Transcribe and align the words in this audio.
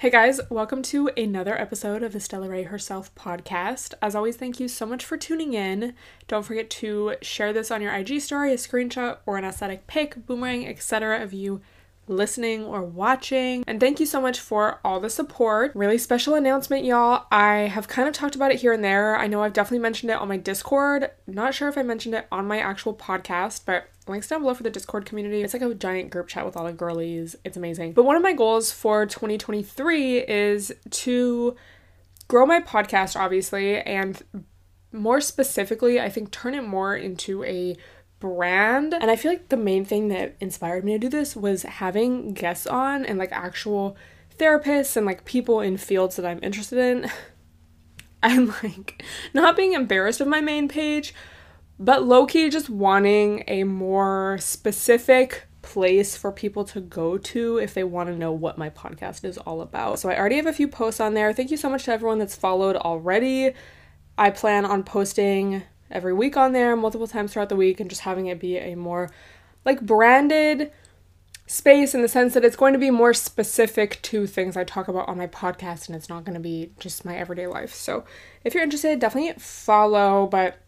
Hey 0.00 0.08
guys, 0.08 0.40
welcome 0.48 0.80
to 0.84 1.10
another 1.14 1.60
episode 1.60 2.02
of 2.02 2.14
the 2.14 2.20
Stella 2.20 2.48
Rae 2.48 2.62
Herself 2.62 3.14
podcast. 3.14 3.92
As 4.00 4.14
always, 4.14 4.34
thank 4.34 4.58
you 4.58 4.66
so 4.66 4.86
much 4.86 5.04
for 5.04 5.18
tuning 5.18 5.52
in. 5.52 5.92
Don't 6.26 6.42
forget 6.42 6.70
to 6.70 7.16
share 7.20 7.52
this 7.52 7.70
on 7.70 7.82
your 7.82 7.92
IG 7.92 8.22
story, 8.22 8.54
a 8.54 8.56
screenshot, 8.56 9.18
or 9.26 9.36
an 9.36 9.44
aesthetic 9.44 9.86
pic, 9.86 10.24
boomerang, 10.24 10.66
etc. 10.66 11.22
of 11.22 11.34
you 11.34 11.60
listening 12.10 12.64
or 12.64 12.82
watching. 12.82 13.64
And 13.66 13.80
thank 13.80 14.00
you 14.00 14.06
so 14.06 14.20
much 14.20 14.40
for 14.40 14.80
all 14.84 15.00
the 15.00 15.08
support. 15.08 15.72
Really 15.74 15.98
special 15.98 16.34
announcement, 16.34 16.84
y'all. 16.84 17.26
I 17.30 17.68
have 17.72 17.88
kind 17.88 18.08
of 18.08 18.14
talked 18.14 18.34
about 18.34 18.52
it 18.52 18.60
here 18.60 18.72
and 18.72 18.84
there. 18.84 19.16
I 19.16 19.26
know 19.26 19.42
I've 19.42 19.52
definitely 19.52 19.78
mentioned 19.78 20.10
it 20.10 20.18
on 20.18 20.28
my 20.28 20.36
Discord. 20.36 21.10
Not 21.26 21.54
sure 21.54 21.68
if 21.68 21.78
I 21.78 21.82
mentioned 21.82 22.14
it 22.14 22.26
on 22.30 22.46
my 22.46 22.58
actual 22.58 22.94
podcast, 22.94 23.62
but 23.64 23.88
links 24.06 24.28
down 24.28 24.42
below 24.42 24.54
for 24.54 24.62
the 24.62 24.70
Discord 24.70 25.06
community. 25.06 25.42
It's 25.42 25.54
like 25.54 25.62
a 25.62 25.72
giant 25.74 26.10
group 26.10 26.28
chat 26.28 26.44
with 26.44 26.56
all 26.56 26.66
the 26.66 26.72
girlies. 26.72 27.36
It's 27.44 27.56
amazing. 27.56 27.92
But 27.92 28.04
one 28.04 28.16
of 28.16 28.22
my 28.22 28.32
goals 28.32 28.72
for 28.72 29.06
2023 29.06 30.18
is 30.18 30.72
to 30.90 31.56
grow 32.28 32.46
my 32.46 32.60
podcast, 32.60 33.18
obviously, 33.18 33.80
and 33.80 34.22
more 34.92 35.20
specifically, 35.20 36.00
I 36.00 36.08
think 36.08 36.30
turn 36.30 36.54
it 36.54 36.62
more 36.62 36.96
into 36.96 37.44
a 37.44 37.76
brand. 38.20 38.94
And 38.94 39.10
I 39.10 39.16
feel 39.16 39.32
like 39.32 39.48
the 39.48 39.56
main 39.56 39.84
thing 39.84 40.08
that 40.08 40.36
inspired 40.40 40.84
me 40.84 40.92
to 40.92 40.98
do 40.98 41.08
this 41.08 41.34
was 41.34 41.62
having 41.62 42.34
guests 42.34 42.66
on 42.66 43.04
and 43.04 43.18
like 43.18 43.32
actual 43.32 43.96
therapists 44.38 44.96
and 44.96 45.04
like 45.04 45.24
people 45.24 45.60
in 45.60 45.76
fields 45.76 46.16
that 46.16 46.26
I'm 46.26 46.40
interested 46.42 46.78
in. 46.78 47.10
I'm 48.22 48.48
like 48.62 49.02
not 49.32 49.56
being 49.56 49.72
embarrassed 49.72 50.20
of 50.20 50.28
my 50.28 50.42
main 50.42 50.68
page, 50.68 51.14
but 51.78 52.04
low 52.04 52.26
key 52.26 52.50
just 52.50 52.68
wanting 52.68 53.44
a 53.48 53.64
more 53.64 54.36
specific 54.38 55.46
place 55.62 56.16
for 56.16 56.32
people 56.32 56.64
to 56.64 56.80
go 56.80 57.18
to 57.18 57.58
if 57.58 57.74
they 57.74 57.84
want 57.84 58.08
to 58.08 58.16
know 58.16 58.32
what 58.32 58.58
my 58.58 58.70
podcast 58.70 59.24
is 59.24 59.38
all 59.38 59.60
about. 59.60 59.98
So 59.98 60.08
I 60.08 60.18
already 60.18 60.36
have 60.36 60.46
a 60.46 60.52
few 60.52 60.68
posts 60.68 61.00
on 61.00 61.14
there. 61.14 61.32
Thank 61.32 61.50
you 61.50 61.56
so 61.56 61.70
much 61.70 61.84
to 61.84 61.92
everyone 61.92 62.18
that's 62.18 62.36
followed 62.36 62.76
already. 62.76 63.52
I 64.18 64.30
plan 64.30 64.66
on 64.66 64.84
posting 64.84 65.62
every 65.90 66.12
week 66.12 66.36
on 66.36 66.52
there, 66.52 66.76
multiple 66.76 67.06
times 67.06 67.32
throughout 67.32 67.48
the 67.48 67.56
week, 67.56 67.80
and 67.80 67.90
just 67.90 68.02
having 68.02 68.26
it 68.26 68.40
be 68.40 68.58
a 68.58 68.74
more 68.74 69.10
like 69.64 69.80
branded 69.80 70.72
space 71.46 71.94
in 71.96 72.02
the 72.02 72.08
sense 72.08 72.34
that 72.34 72.44
it's 72.44 72.54
going 72.54 72.72
to 72.72 72.78
be 72.78 72.90
more 72.90 73.12
specific 73.12 74.00
to 74.02 74.24
things 74.26 74.56
I 74.56 74.62
talk 74.62 74.86
about 74.86 75.08
on 75.08 75.18
my 75.18 75.26
podcast 75.26 75.88
and 75.88 75.96
it's 75.96 76.08
not 76.08 76.24
going 76.24 76.34
to 76.34 76.40
be 76.40 76.70
just 76.78 77.04
my 77.04 77.16
everyday 77.16 77.48
life. 77.48 77.74
So 77.74 78.04
if 78.44 78.54
you're 78.54 78.62
interested, 78.62 79.00
definitely 79.00 79.32
follow, 79.36 80.28
but 80.28 80.58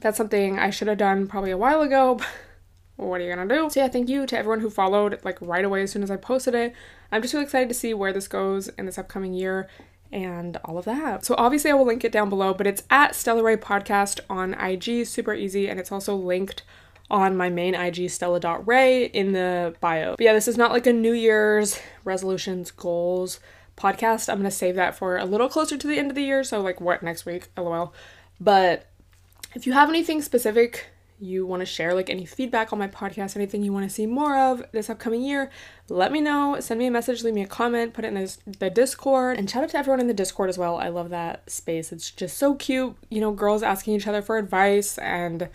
that's 0.00 0.16
something 0.16 0.58
I 0.58 0.70
should 0.70 0.88
have 0.88 0.96
done 0.96 1.26
probably 1.26 1.50
a 1.50 1.58
while 1.58 1.82
ago. 1.82 2.18
what 2.96 3.20
are 3.20 3.24
you 3.24 3.34
gonna 3.34 3.54
do? 3.54 3.68
So 3.68 3.80
yeah, 3.80 3.88
thank 3.88 4.08
you 4.08 4.26
to 4.26 4.38
everyone 4.38 4.60
who 4.60 4.70
followed 4.70 5.20
like 5.22 5.38
right 5.40 5.64
away 5.64 5.82
as 5.82 5.92
soon 5.92 6.02
as 6.02 6.10
I 6.10 6.16
posted 6.16 6.54
it. 6.54 6.74
I'm 7.12 7.20
just 7.20 7.34
really 7.34 7.44
excited 7.44 7.68
to 7.68 7.74
see 7.74 7.92
where 7.92 8.12
this 8.12 8.26
goes 8.26 8.68
in 8.68 8.86
this 8.86 8.98
upcoming 8.98 9.34
year 9.34 9.68
and 10.12 10.56
all 10.64 10.78
of 10.78 10.84
that. 10.84 11.24
So 11.24 11.34
obviously 11.36 11.70
I 11.70 11.74
will 11.74 11.86
link 11.86 12.04
it 12.04 12.12
down 12.12 12.28
below, 12.28 12.54
but 12.54 12.66
it's 12.66 12.82
at 12.90 13.14
Stella 13.14 13.42
Rae 13.42 13.56
Podcast 13.56 14.20
on 14.30 14.54
IG, 14.54 15.06
super 15.06 15.34
easy, 15.34 15.68
and 15.68 15.78
it's 15.78 15.92
also 15.92 16.14
linked 16.14 16.62
on 17.10 17.36
my 17.36 17.48
main 17.48 17.74
IG, 17.74 18.10
Stella.Rae, 18.10 19.04
in 19.04 19.32
the 19.32 19.74
bio. 19.80 20.12
But 20.16 20.24
yeah, 20.24 20.32
this 20.32 20.48
is 20.48 20.56
not 20.56 20.72
like 20.72 20.86
a 20.86 20.92
New 20.92 21.12
Year's 21.12 21.78
resolutions, 22.04 22.70
goals 22.70 23.40
podcast. 23.76 24.28
I'm 24.28 24.38
gonna 24.38 24.50
save 24.50 24.74
that 24.76 24.96
for 24.96 25.16
a 25.16 25.24
little 25.24 25.48
closer 25.48 25.76
to 25.76 25.86
the 25.86 25.98
end 25.98 26.10
of 26.10 26.14
the 26.14 26.22
year, 26.22 26.42
so 26.42 26.60
like 26.60 26.80
what 26.80 27.02
next 27.02 27.26
week, 27.26 27.48
lol. 27.56 27.92
But 28.40 28.86
if 29.54 29.66
you 29.66 29.72
have 29.72 29.88
anything 29.88 30.22
specific 30.22 30.86
you 31.18 31.46
want 31.46 31.60
to 31.60 31.66
share, 31.66 31.94
like 31.94 32.10
any 32.10 32.24
feedback 32.24 32.72
on 32.72 32.78
my 32.78 32.88
podcast, 32.88 33.36
anything 33.36 33.62
you 33.62 33.72
want 33.72 33.88
to 33.88 33.94
see 33.94 34.06
more 34.06 34.36
of 34.36 34.62
this 34.72 34.90
upcoming 34.90 35.22
year, 35.22 35.50
let 35.88 36.12
me 36.12 36.20
know. 36.20 36.58
Send 36.60 36.78
me 36.78 36.86
a 36.86 36.90
message, 36.90 37.22
leave 37.22 37.34
me 37.34 37.42
a 37.42 37.46
comment, 37.46 37.94
put 37.94 38.04
it 38.04 38.08
in 38.08 38.28
the, 38.58 38.70
Discord, 38.70 39.38
and 39.38 39.48
shout 39.48 39.64
out 39.64 39.70
to 39.70 39.78
everyone 39.78 40.00
in 40.00 40.08
the 40.08 40.14
Discord 40.14 40.48
as 40.48 40.58
well. 40.58 40.76
I 40.76 40.88
love 40.88 41.10
that 41.10 41.50
space. 41.50 41.92
It's 41.92 42.10
just 42.10 42.36
so 42.36 42.54
cute. 42.54 42.96
You 43.08 43.20
know, 43.20 43.32
girls 43.32 43.62
asking 43.62 43.94
each 43.94 44.06
other 44.06 44.22
for 44.22 44.36
advice, 44.36 44.98
and 44.98 45.48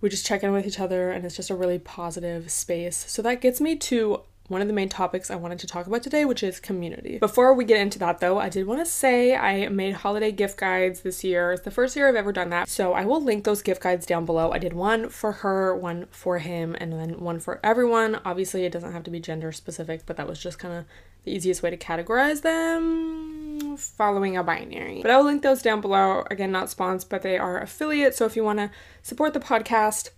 we 0.00 0.08
just 0.08 0.26
check 0.26 0.42
in 0.42 0.52
with 0.52 0.66
each 0.66 0.80
other, 0.80 1.10
and 1.10 1.24
it's 1.24 1.36
just 1.36 1.50
a 1.50 1.54
really 1.54 1.78
positive 1.78 2.50
space. 2.50 3.04
So 3.08 3.22
that 3.22 3.40
gets 3.40 3.60
me 3.60 3.76
to 3.76 4.22
one 4.48 4.62
of 4.62 4.66
the 4.66 4.74
main 4.74 4.88
topics 4.88 5.30
I 5.30 5.36
wanted 5.36 5.58
to 5.60 5.66
talk 5.66 5.86
about 5.86 6.02
today, 6.02 6.24
which 6.24 6.42
is 6.42 6.58
community. 6.58 7.18
Before 7.18 7.54
we 7.54 7.64
get 7.64 7.80
into 7.80 7.98
that 8.00 8.20
though, 8.20 8.38
I 8.38 8.48
did 8.48 8.66
want 8.66 8.80
to 8.80 8.86
say 8.86 9.36
I 9.36 9.68
made 9.68 9.94
holiday 9.94 10.32
gift 10.32 10.58
guides 10.58 11.00
this 11.00 11.22
year. 11.22 11.52
It's 11.52 11.62
the 11.62 11.70
first 11.70 11.94
year 11.94 12.08
I've 12.08 12.16
ever 12.16 12.32
done 12.32 12.50
that. 12.50 12.68
So 12.68 12.94
I 12.94 13.04
will 13.04 13.22
link 13.22 13.44
those 13.44 13.62
gift 13.62 13.82
guides 13.82 14.06
down 14.06 14.24
below. 14.24 14.50
I 14.50 14.58
did 14.58 14.72
one 14.72 15.10
for 15.10 15.32
her, 15.32 15.76
one 15.76 16.06
for 16.10 16.38
him, 16.38 16.74
and 16.80 16.92
then 16.92 17.20
one 17.20 17.40
for 17.40 17.60
everyone. 17.62 18.20
Obviously, 18.24 18.64
it 18.64 18.72
doesn't 18.72 18.92
have 18.92 19.04
to 19.04 19.10
be 19.10 19.20
gender 19.20 19.52
specific, 19.52 20.06
but 20.06 20.16
that 20.16 20.26
was 20.26 20.38
just 20.42 20.58
kind 20.58 20.74
of 20.74 20.84
the 21.24 21.32
easiest 21.32 21.62
way 21.62 21.70
to 21.70 21.76
categorize 21.76 22.42
them 22.42 23.76
following 23.76 24.36
a 24.36 24.42
binary. 24.42 25.02
But 25.02 25.10
I 25.10 25.18
will 25.18 25.24
link 25.24 25.42
those 25.42 25.62
down 25.62 25.80
below. 25.80 26.24
Again, 26.30 26.50
not 26.50 26.70
sponsored, 26.70 27.10
but 27.10 27.22
they 27.22 27.36
are 27.36 27.60
affiliate. 27.60 28.14
So 28.14 28.24
if 28.24 28.34
you 28.34 28.44
want 28.44 28.58
to 28.60 28.70
support 29.02 29.34
the 29.34 29.40
podcast, 29.40 30.10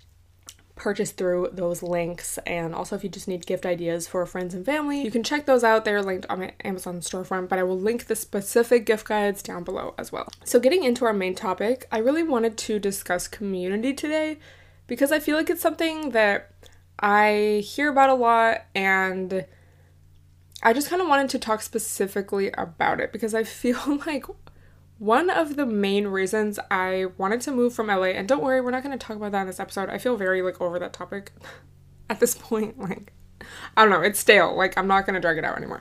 purchase 0.81 1.13
through 1.13 1.51
those 1.53 1.83
links. 1.83 2.39
And 2.47 2.75
also, 2.75 2.97
if 2.97 3.05
you 3.05 3.11
just 3.11 3.29
need 3.29 3.47
gift 3.47 3.67
ideas 3.67 4.09
for 4.09 4.25
friends 4.25 4.55
and 4.55 4.65
family, 4.65 5.03
you 5.03 5.11
can 5.11 5.23
check 5.23 5.45
those 5.45 5.63
out. 5.63 5.85
They're 5.85 6.03
linked 6.03 6.27
on 6.31 6.41
my 6.41 6.55
Amazon 6.65 7.01
storefront, 7.01 7.51
but 7.51 7.59
I 7.59 7.63
will 7.63 7.79
link 7.79 8.07
the 8.07 8.17
specific 8.17 8.87
gift 8.87 9.07
guides 9.07 9.43
down 9.43 9.63
below 9.63 9.95
as 9.99 10.11
well. 10.11 10.29
So, 10.45 10.59
getting 10.59 10.83
into 10.83 11.05
our 11.05 11.13
main 11.13 11.35
topic, 11.35 11.87
I 11.93 11.99
really 11.99 12.23
wanted 12.23 12.57
to 12.57 12.79
discuss 12.79 13.29
community 13.29 13.93
today 13.93 14.39
because 14.87 15.13
I 15.13 15.21
feel 15.21 15.37
like 15.37 15.51
it's 15.51 15.61
something 15.61 16.11
that 16.11 16.51
I 16.99 17.62
hear 17.65 17.91
about 17.91 18.09
a 18.09 18.15
lot 18.15 18.65
and 18.75 19.45
I 20.62 20.73
just 20.73 20.89
kind 20.89 21.01
of 21.01 21.09
wanted 21.09 21.29
to 21.31 21.39
talk 21.39 21.61
specifically 21.61 22.51
about 22.57 23.01
it 23.01 23.12
because 23.12 23.35
I 23.35 23.45
feel 23.62 24.01
like 24.07 24.25
one 25.00 25.31
of 25.31 25.56
the 25.56 25.65
main 25.65 26.06
reasons 26.09 26.59
I 26.71 27.06
wanted 27.16 27.41
to 27.43 27.50
move 27.50 27.72
from 27.72 27.87
LA, 27.87 28.12
and 28.12 28.28
don't 28.28 28.43
worry, 28.43 28.61
we're 28.61 28.71
not 28.71 28.83
going 28.83 28.97
to 28.97 29.03
talk 29.03 29.16
about 29.16 29.33
that 29.33 29.41
in 29.41 29.47
this 29.47 29.59
episode. 29.59 29.88
I 29.88 29.97
feel 29.97 30.15
very 30.15 30.43
like 30.43 30.61
over 30.61 30.78
that 30.78 30.93
topic 30.93 31.33
at 32.11 32.21
this 32.21 32.34
point. 32.37 32.77
Like, 32.91 33.15
I 33.75 33.83
don't 33.83 33.91
know, 33.91 34.03
it's 34.03 34.21
stale. 34.21 34.55
Like, 34.55 34.77
I'm 34.77 34.87
not 34.87 35.06
going 35.06 35.15
to 35.15 35.21
drag 35.21 35.38
it 35.38 35.44
out 35.44 35.56
anymore. 35.56 35.81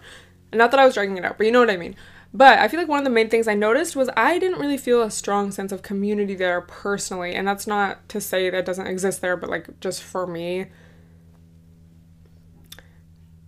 Not 0.54 0.72
that 0.72 0.80
I 0.80 0.86
was 0.86 0.94
dragging 0.94 1.18
it 1.18 1.26
out, 1.26 1.38
but 1.38 1.46
you 1.46 1.52
know 1.52 1.60
what 1.60 1.70
I 1.70 1.76
mean. 1.76 1.98
But 2.34 2.60
I 2.60 2.70
feel 2.70 2.80
like 2.80 2.88
one 2.88 3.00
of 3.00 3.04
the 3.04 3.12
main 3.12 3.30
things 3.30 3.46
I 3.46 3.56
noticed 3.56 3.94
was 3.94 4.10
I 4.16 4.40
didn't 4.40 4.60
really 4.60 4.78
feel 4.78 5.02
a 5.02 5.12
strong 5.12 5.52
sense 5.52 5.74
of 5.74 5.82
community 5.82 6.36
there 6.36 6.62
personally. 6.62 7.36
And 7.36 7.46
that's 7.46 7.68
not 7.68 8.08
to 8.10 8.22
say 8.22 8.50
that 8.50 8.66
doesn't 8.66 8.88
exist 8.88 9.20
there, 9.20 9.36
but 9.36 9.50
like 9.50 9.82
just 9.82 10.02
for 10.02 10.26
me, 10.26 10.68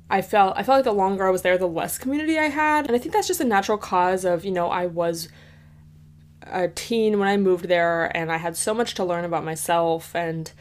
I 0.10 0.22
felt 0.22 0.58
I 0.58 0.64
felt 0.64 0.80
like 0.80 0.84
the 0.84 0.92
longer 0.92 1.26
I 1.26 1.32
was 1.32 1.44
there, 1.44 1.58
the 1.58 1.68
less 1.68 1.98
community 1.98 2.38
I 2.38 2.50
had. 2.50 2.88
And 2.88 2.96
I 2.96 3.00
think 3.00 3.14
that's 3.14 3.28
just 3.28 3.40
a 3.40 3.46
natural 3.46 3.78
cause 3.78 4.26
of, 4.26 4.44
you 4.44 4.52
know, 4.52 4.70
I 4.70 4.88
was 4.88 5.30
a 6.44 6.68
teen 6.68 7.20
when 7.20 7.28
I 7.28 7.38
moved 7.38 7.68
there, 7.68 8.16
and 8.16 8.32
I 8.32 8.38
had 8.38 8.58
so 8.58 8.74
much 8.74 8.94
to 8.96 9.04
learn 9.04 9.26
about 9.26 9.44
myself 9.44 10.16
and 10.16 10.52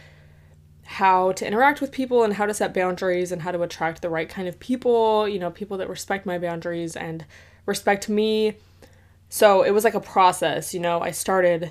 how 0.85 1.31
to 1.33 1.47
interact 1.47 1.81
with 1.81 1.93
people 1.93 2.25
and 2.25 2.35
how 2.35 2.47
to 2.47 2.53
set 2.53 2.75
boundaries 2.75 3.31
and 3.31 3.43
how 3.43 3.53
to 3.53 3.63
attract 3.63 4.03
the 4.03 4.11
right 4.11 4.29
kind 4.29 4.49
of 4.49 4.59
people, 4.59 5.29
you 5.29 5.39
know, 5.39 5.51
people 5.51 5.79
that 5.79 5.89
respect 5.89 6.27
my 6.27 6.37
boundaries 6.37 6.97
and 6.97 7.25
respect 7.65 8.09
me. 8.09 8.57
So 9.29 9.63
it 9.63 9.71
was 9.71 9.85
like 9.85 9.95
a 9.95 10.01
process, 10.01 10.75
you 10.75 10.81
know, 10.81 11.01
I 11.01 11.13
started 11.13 11.71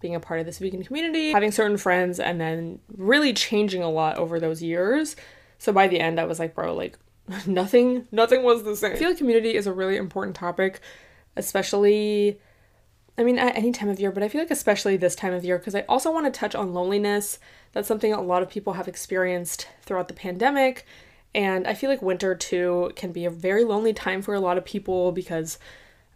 being 0.00 0.14
a 0.14 0.20
part 0.20 0.40
of 0.40 0.46
this 0.46 0.58
vegan 0.58 0.82
community, 0.82 1.32
having 1.32 1.52
certain 1.52 1.76
friends, 1.76 2.18
and 2.18 2.40
then 2.40 2.78
really 2.96 3.34
changing 3.34 3.82
a 3.82 3.90
lot 3.90 4.16
over 4.16 4.40
those 4.40 4.62
years. 4.62 5.14
So 5.58 5.70
by 5.72 5.86
the 5.86 6.00
end, 6.00 6.18
I 6.18 6.24
was 6.24 6.38
like, 6.38 6.54
bro, 6.54 6.74
like 6.74 6.98
nothing, 7.46 8.08
nothing 8.10 8.42
was 8.42 8.62
the 8.62 8.74
same. 8.74 8.92
I 8.92 8.96
feel 8.96 9.10
like 9.10 9.18
community 9.18 9.54
is 9.54 9.66
a 9.66 9.72
really 9.72 9.96
important 9.96 10.34
topic, 10.34 10.80
especially 11.36 12.40
I 13.18 13.24
mean, 13.24 13.36
at 13.36 13.56
any 13.56 13.72
time 13.72 13.88
of 13.88 13.98
year, 13.98 14.12
but 14.12 14.22
I 14.22 14.28
feel 14.28 14.40
like 14.40 14.52
especially 14.52 14.96
this 14.96 15.16
time 15.16 15.34
of 15.34 15.44
year 15.44 15.58
because 15.58 15.74
I 15.74 15.80
also 15.88 16.12
want 16.12 16.32
to 16.32 16.38
touch 16.38 16.54
on 16.54 16.72
loneliness. 16.72 17.40
That's 17.72 17.88
something 17.88 18.12
a 18.12 18.22
lot 18.22 18.42
of 18.42 18.48
people 18.48 18.74
have 18.74 18.86
experienced 18.86 19.66
throughout 19.82 20.06
the 20.06 20.14
pandemic. 20.14 20.86
And 21.34 21.66
I 21.66 21.74
feel 21.74 21.90
like 21.90 22.00
winter 22.00 22.36
too 22.36 22.92
can 22.94 23.10
be 23.10 23.24
a 23.24 23.30
very 23.30 23.64
lonely 23.64 23.92
time 23.92 24.22
for 24.22 24.34
a 24.34 24.40
lot 24.40 24.56
of 24.56 24.64
people 24.64 25.10
because, 25.10 25.58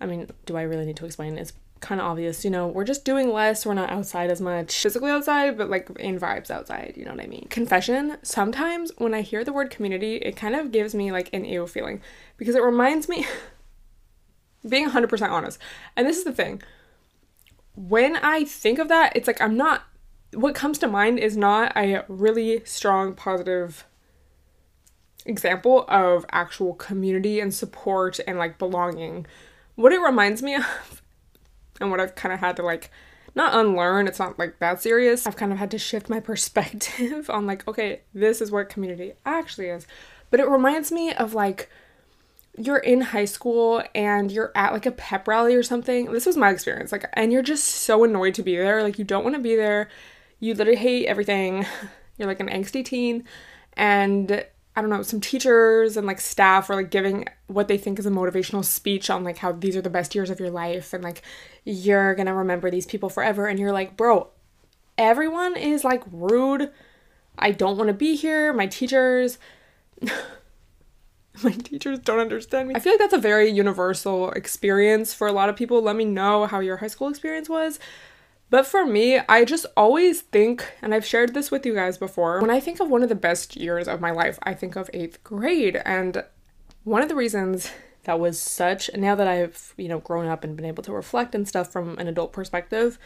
I 0.01 0.07
mean, 0.07 0.29
do 0.47 0.57
I 0.57 0.63
really 0.63 0.87
need 0.87 0.97
to 0.99 1.05
explain? 1.05 1.37
It's 1.39 1.53
kind 1.81 2.01
of 2.01 2.07
obvious, 2.07 2.45
you 2.45 2.51
know, 2.51 2.69
we're 2.69 2.85
just 2.85 3.05
doing 3.05 3.33
less, 3.33 3.67
we're 3.67 3.75
not 3.75 3.91
outside 3.91 4.31
as 4.31 4.41
much, 4.41 4.73
physically 4.73 5.11
outside, 5.11 5.59
but 5.59 5.69
like 5.69 5.91
in 5.99 6.21
vibes 6.21 6.49
outside, 6.49 6.95
you 6.97 7.05
know 7.05 7.11
what 7.11 7.25
I 7.25 7.27
mean? 7.27 7.49
Confession, 7.51 8.19
sometimes 8.23 8.93
when 8.99 9.13
I 9.13 9.23
hear 9.23 9.43
the 9.43 9.53
word 9.53 9.71
community, 9.71 10.17
it 10.17 10.37
kind 10.37 10.55
of 10.55 10.71
gives 10.71 10.95
me 10.95 11.11
like 11.11 11.29
an 11.33 11.45
ew 11.45 11.67
feeling 11.67 12.01
because 12.37 12.55
it 12.55 12.63
reminds 12.63 13.09
me 13.09 13.27
being 14.69 14.91
100% 14.91 15.29
honest. 15.29 15.59
And 15.97 16.07
this 16.07 16.19
is 16.19 16.25
the 16.25 16.33
thing. 16.33 16.63
When 17.75 18.17
I 18.17 18.45
think 18.45 18.79
of 18.79 18.89
that, 18.89 19.15
it's 19.17 19.27
like 19.27 19.41
I'm 19.41 19.57
not 19.57 19.85
what 20.35 20.55
comes 20.55 20.79
to 20.79 20.89
mind 20.89 21.19
is 21.19 21.37
not 21.37 21.77
a 21.77 22.05
really 22.09 22.65
strong 22.65 23.15
positive 23.15 23.87
example 25.25 25.85
of 25.89 26.25
actual 26.31 26.75
community 26.75 27.39
and 27.41 27.53
support 27.55 28.19
and 28.27 28.39
like 28.39 28.59
belonging. 28.59 29.27
What 29.75 29.93
it 29.93 30.01
reminds 30.01 30.43
me 30.43 30.55
of, 30.57 31.03
and 31.81 31.91
what 31.91 32.01
I've 32.01 32.15
kind 32.15 32.33
of 32.33 32.41
had 32.41 32.57
to 32.57 32.63
like 32.63 32.91
not 33.35 33.55
unlearn, 33.55 34.09
it's 34.09 34.19
not 34.19 34.39
like 34.39 34.59
that 34.59 34.83
serious. 34.83 35.27
I've 35.27 35.37
kind 35.37 35.53
of 35.53 35.59
had 35.59 35.71
to 35.71 35.79
shift 35.79 36.11
my 36.11 36.21
perspective 36.33 37.31
on 37.31 37.47
like, 37.47 37.67
okay, 37.69 38.03
this 38.15 38.41
is 38.41 38.51
what 38.51 38.69
community 38.69 39.13
actually 39.25 39.69
is. 39.69 39.87
But 40.31 40.41
it 40.41 40.49
reminds 40.49 40.91
me 40.91 41.13
of 41.13 41.35
like 41.35 41.71
you're 42.59 42.79
in 42.79 43.01
high 43.01 43.25
school 43.25 43.83
and 43.95 44.31
you're 44.31 44.53
at 44.55 44.73
like 44.73 44.87
a 44.87 44.93
pep 44.93 45.27
rally 45.27 45.55
or 45.55 45.63
something. 45.63 46.13
This 46.13 46.27
was 46.27 46.37
my 46.37 46.51
experience. 46.51 46.93
Like, 46.93 47.09
and 47.15 47.33
you're 47.33 47.43
just 47.43 47.65
so 47.67 48.05
annoyed 48.05 48.35
to 48.35 48.43
be 48.43 48.57
there. 48.57 48.83
Like, 48.83 48.99
you 48.99 49.05
don't 49.05 49.25
want 49.25 49.37
to 49.37 49.43
be 49.43 49.57
there. 49.57 49.89
You 50.39 50.55
literally 50.55 50.79
hate 50.79 51.07
everything. 51.07 51.67
You're 52.19 52.29
like 52.29 52.41
an 52.41 52.49
angsty 52.49 52.85
teen. 52.85 53.25
And 53.75 54.45
I 54.77 54.81
don't 54.81 54.91
know, 54.91 55.03
some 55.03 55.21
teachers 55.21 55.97
and 55.97 56.07
like 56.07 56.21
staff 56.21 56.69
are 56.69 56.77
like 56.77 56.91
giving 56.91 57.27
what 57.47 57.69
they 57.69 57.79
think 57.79 57.99
is 57.99 58.07
a 58.07 58.11
motivational 58.11 58.65
speech 58.65 59.09
on 59.09 59.25
like 59.25 59.39
how 59.39 59.53
these 59.53 59.77
are 59.77 59.83
the 59.83 59.91
best 59.91 60.15
years 60.15 60.31
of 60.31 60.41
your 60.41 60.51
life 60.51 60.93
and 60.93 61.05
like 61.05 61.23
you're 61.65 62.15
gonna 62.15 62.35
remember 62.35 62.71
these 62.71 62.87
people 62.87 63.09
forever. 63.09 63.47
And 63.47 63.59
you're 63.59 63.73
like, 63.73 63.97
bro, 63.97 64.29
everyone 64.99 65.57
is 65.57 65.85
like 65.85 66.03
rude. 66.11 66.71
I 67.39 67.51
don't 67.51 67.79
want 67.79 67.89
to 67.89 67.95
be 67.95 68.15
here. 68.15 68.53
My 68.53 68.67
teachers. 68.67 69.39
my 71.43 71.53
teachers 71.53 71.99
don't 71.99 72.19
understand 72.19 72.69
me. 72.69 72.75
I 72.75 72.81
feel 72.81 72.93
like 72.93 73.01
that's 73.01 73.15
a 73.15 73.19
very 73.19 73.49
universal 73.51 74.31
experience 74.33 75.15
for 75.15 75.27
a 75.27 75.33
lot 75.33 75.49
of 75.49 75.57
people. 75.57 75.81
Let 75.83 75.97
me 75.97 76.05
know 76.05 76.47
how 76.47 76.61
your 76.61 76.79
high 76.79 76.89
school 76.89 77.09
experience 77.09 77.49
was. 77.49 77.79
But 78.51 78.67
for 78.67 78.85
me, 78.85 79.19
I 79.19 79.47
just 79.47 79.65
always 79.79 80.21
think, 80.21 80.75
and 80.83 80.93
I've 80.93 81.07
shared 81.07 81.33
this 81.33 81.51
with 81.51 81.65
you 81.65 81.75
guys 81.75 81.97
before, 81.97 82.39
when 82.41 82.51
I 82.51 82.61
think 82.61 82.81
of 82.81 82.91
one 82.91 83.03
of 83.03 83.09
the 83.09 83.15
best 83.15 83.57
years 83.57 83.89
of 83.89 84.03
my 84.03 84.11
life, 84.11 84.39
I 84.43 84.53
think 84.53 84.77
of 84.77 84.91
eighth 84.93 85.25
grade. 85.25 85.81
And 85.87 86.23
one 86.85 87.01
of 87.01 87.09
the 87.09 87.15
reasons 87.15 87.71
that 88.05 88.21
was 88.21 88.39
such, 88.39 88.91
now 88.95 89.15
that 89.15 89.27
I've, 89.27 89.73
you 89.79 89.89
know, 89.89 90.01
grown 90.01 90.27
up 90.27 90.45
and 90.45 90.55
been 90.55 90.67
able 90.67 90.83
to 90.83 90.93
reflect 90.93 91.35
and 91.35 91.49
stuff 91.49 91.73
from 91.73 91.99
an 91.99 92.09
adult 92.09 92.35
perspective, 92.35 92.99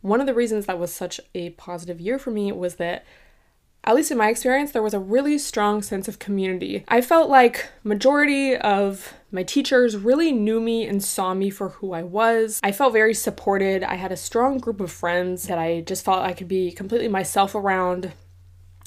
one 0.00 0.20
of 0.20 0.26
the 0.26 0.34
reasons 0.34 0.66
that 0.66 0.80
was 0.80 0.92
such 0.92 1.20
a 1.32 1.50
positive 1.50 2.00
year 2.00 2.18
for 2.18 2.32
me 2.32 2.50
was 2.50 2.76
that 2.76 3.04
at 3.84 3.94
least 3.94 4.10
in 4.10 4.18
my 4.18 4.28
experience, 4.28 4.72
there 4.72 4.82
was 4.82 4.94
a 4.94 5.00
really 5.00 5.38
strong 5.38 5.82
sense 5.82 6.08
of 6.08 6.18
community. 6.18 6.84
I 6.88 7.00
felt 7.00 7.30
like 7.30 7.70
majority 7.84 8.56
of 8.56 9.14
my 9.30 9.42
teachers 9.42 9.96
really 9.96 10.32
knew 10.32 10.60
me 10.60 10.86
and 10.86 11.02
saw 11.02 11.32
me 11.34 11.48
for 11.50 11.70
who 11.70 11.92
I 11.92 12.02
was. 12.02 12.60
I 12.62 12.72
felt 12.72 12.92
very 12.92 13.14
supported. 13.14 13.82
I 13.82 13.94
had 13.94 14.12
a 14.12 14.16
strong 14.16 14.58
group 14.58 14.80
of 14.80 14.90
friends 14.90 15.44
that 15.44 15.58
I 15.58 15.80
just 15.82 16.04
felt 16.04 16.18
I 16.18 16.32
could 16.34 16.48
be 16.48 16.72
completely 16.72 17.08
myself 17.08 17.54
around. 17.54 18.12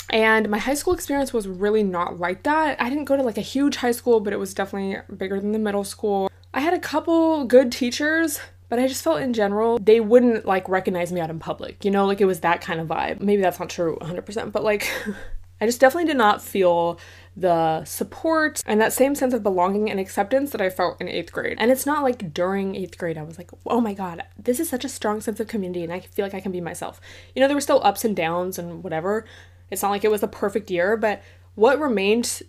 And 0.09 0.49
my 0.49 0.57
high 0.57 0.73
school 0.73 0.93
experience 0.93 1.31
was 1.31 1.47
really 1.47 1.83
not 1.83 2.19
like 2.19 2.43
that. 2.43 2.79
I 2.81 2.89
didn't 2.89 3.05
go 3.05 3.15
to 3.15 3.23
like 3.23 3.37
a 3.37 3.41
huge 3.41 3.77
high 3.77 3.93
school, 3.93 4.19
but 4.19 4.33
it 4.33 4.39
was 4.39 4.53
definitely 4.53 5.01
bigger 5.15 5.39
than 5.39 5.51
the 5.51 5.59
middle 5.59 5.83
school. 5.83 6.29
I 6.53 6.59
had 6.59 6.73
a 6.73 6.79
couple 6.79 7.45
good 7.45 7.71
teachers, 7.71 8.39
but 8.71 8.79
I 8.79 8.87
just 8.87 9.03
felt 9.03 9.19
in 9.21 9.33
general 9.33 9.79
they 9.79 9.99
wouldn't 9.99 10.45
like 10.45 10.69
recognize 10.69 11.11
me 11.11 11.19
out 11.19 11.29
in 11.29 11.39
public. 11.39 11.83
You 11.83 11.91
know, 11.91 12.05
like 12.05 12.21
it 12.21 12.25
was 12.25 12.39
that 12.39 12.61
kind 12.61 12.79
of 12.79 12.87
vibe. 12.87 13.19
Maybe 13.19 13.41
that's 13.41 13.59
not 13.59 13.69
true 13.69 13.97
100%, 13.99 14.53
but 14.53 14.63
like 14.63 14.89
I 15.61 15.65
just 15.65 15.81
definitely 15.81 16.05
did 16.07 16.15
not 16.15 16.41
feel 16.41 16.97
the 17.35 17.83
support 17.83 18.63
and 18.65 18.79
that 18.79 18.93
same 18.93 19.13
sense 19.13 19.33
of 19.33 19.43
belonging 19.43 19.91
and 19.91 19.99
acceptance 19.99 20.51
that 20.51 20.61
I 20.61 20.69
felt 20.69 21.01
in 21.01 21.09
eighth 21.09 21.33
grade. 21.33 21.57
And 21.59 21.69
it's 21.69 21.85
not 21.85 22.01
like 22.01 22.33
during 22.33 22.77
eighth 22.77 22.97
grade 22.97 23.17
I 23.17 23.23
was 23.23 23.37
like, 23.37 23.51
oh 23.65 23.81
my 23.81 23.93
god, 23.93 24.23
this 24.41 24.57
is 24.57 24.69
such 24.69 24.85
a 24.85 24.89
strong 24.89 25.19
sense 25.19 25.41
of 25.41 25.49
community 25.49 25.83
and 25.83 25.91
I 25.91 25.99
feel 25.99 26.23
like 26.23 26.33
I 26.33 26.39
can 26.39 26.53
be 26.53 26.61
myself. 26.61 27.01
You 27.35 27.41
know, 27.41 27.49
there 27.49 27.57
were 27.57 27.61
still 27.61 27.81
ups 27.83 28.05
and 28.05 28.15
downs 28.15 28.57
and 28.57 28.85
whatever. 28.85 29.25
It's 29.69 29.81
not 29.81 29.91
like 29.91 30.05
it 30.05 30.11
was 30.11 30.23
a 30.23 30.29
perfect 30.29 30.71
year, 30.71 30.95
but 30.95 31.21
what 31.55 31.77
remained, 31.77 32.41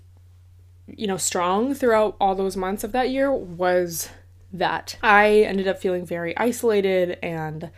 you 0.87 1.09
know, 1.09 1.17
strong 1.17 1.75
throughout 1.75 2.15
all 2.21 2.37
those 2.37 2.57
months 2.57 2.85
of 2.85 2.93
that 2.93 3.11
year 3.11 3.33
was 3.33 4.09
that 4.53 4.97
I 5.03 5.41
ended 5.41 5.69
up 5.69 5.79
feeling 5.79 6.05
very 6.05 6.37
isolated 6.37 7.19
and 7.23 7.71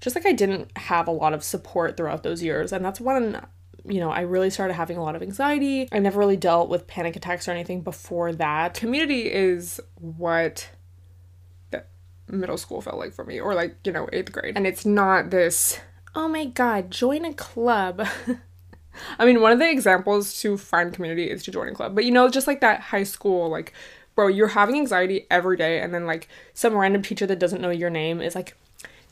just 0.00 0.14
like 0.14 0.26
I 0.26 0.32
didn't 0.32 0.76
have 0.76 1.08
a 1.08 1.12
lot 1.12 1.32
of 1.34 1.42
support 1.42 1.96
throughout 1.96 2.22
those 2.22 2.42
years. 2.42 2.72
And 2.72 2.84
that's 2.84 3.00
when, 3.00 3.44
you 3.84 4.00
know, 4.00 4.10
I 4.10 4.20
really 4.20 4.50
started 4.50 4.74
having 4.74 4.96
a 4.96 5.02
lot 5.02 5.16
of 5.16 5.22
anxiety. 5.22 5.88
I 5.90 5.98
never 5.98 6.18
really 6.18 6.36
dealt 6.36 6.68
with 6.68 6.86
panic 6.86 7.16
attacks 7.16 7.48
or 7.48 7.52
anything 7.52 7.80
before 7.80 8.32
that. 8.34 8.74
Community 8.74 9.32
is 9.32 9.80
what 9.96 10.68
middle 12.30 12.58
school 12.58 12.80
felt 12.80 12.98
like 12.98 13.14
for 13.14 13.24
me, 13.24 13.40
or 13.40 13.54
like, 13.54 13.76
you 13.84 13.92
know, 13.92 14.08
eighth 14.12 14.32
grade. 14.32 14.56
And 14.56 14.66
it's 14.66 14.84
not 14.84 15.30
this, 15.30 15.80
oh 16.14 16.28
my 16.28 16.44
god, 16.44 16.90
join 16.90 17.24
a 17.24 17.32
club. 17.32 18.06
I 19.18 19.24
mean, 19.24 19.40
one 19.40 19.52
of 19.52 19.58
the 19.58 19.70
examples 19.70 20.40
to 20.42 20.58
find 20.58 20.92
community 20.92 21.30
is 21.30 21.42
to 21.44 21.50
join 21.50 21.68
a 21.68 21.74
club. 21.74 21.94
But 21.94 22.04
you 22.04 22.10
know, 22.10 22.28
just 22.28 22.46
like 22.46 22.60
that 22.60 22.80
high 22.80 23.04
school, 23.04 23.48
like 23.48 23.72
bro, 24.18 24.26
you're 24.26 24.48
having 24.48 24.74
anxiety 24.74 25.28
every 25.30 25.56
day, 25.56 25.78
and 25.78 25.94
then 25.94 26.04
like 26.04 26.26
some 26.52 26.74
random 26.74 27.02
teacher 27.02 27.24
that 27.24 27.38
doesn't 27.38 27.62
know 27.62 27.70
your 27.70 27.88
name 27.88 28.20
is 28.20 28.34
like, 28.34 28.56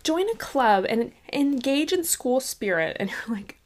join 0.02 0.28
a 0.30 0.34
club 0.34 0.84
and 0.88 1.12
engage 1.32 1.92
in 1.92 2.02
school 2.02 2.40
spirit. 2.40 2.96
And 2.98 3.08
you're 3.08 3.36
like, 3.36 3.60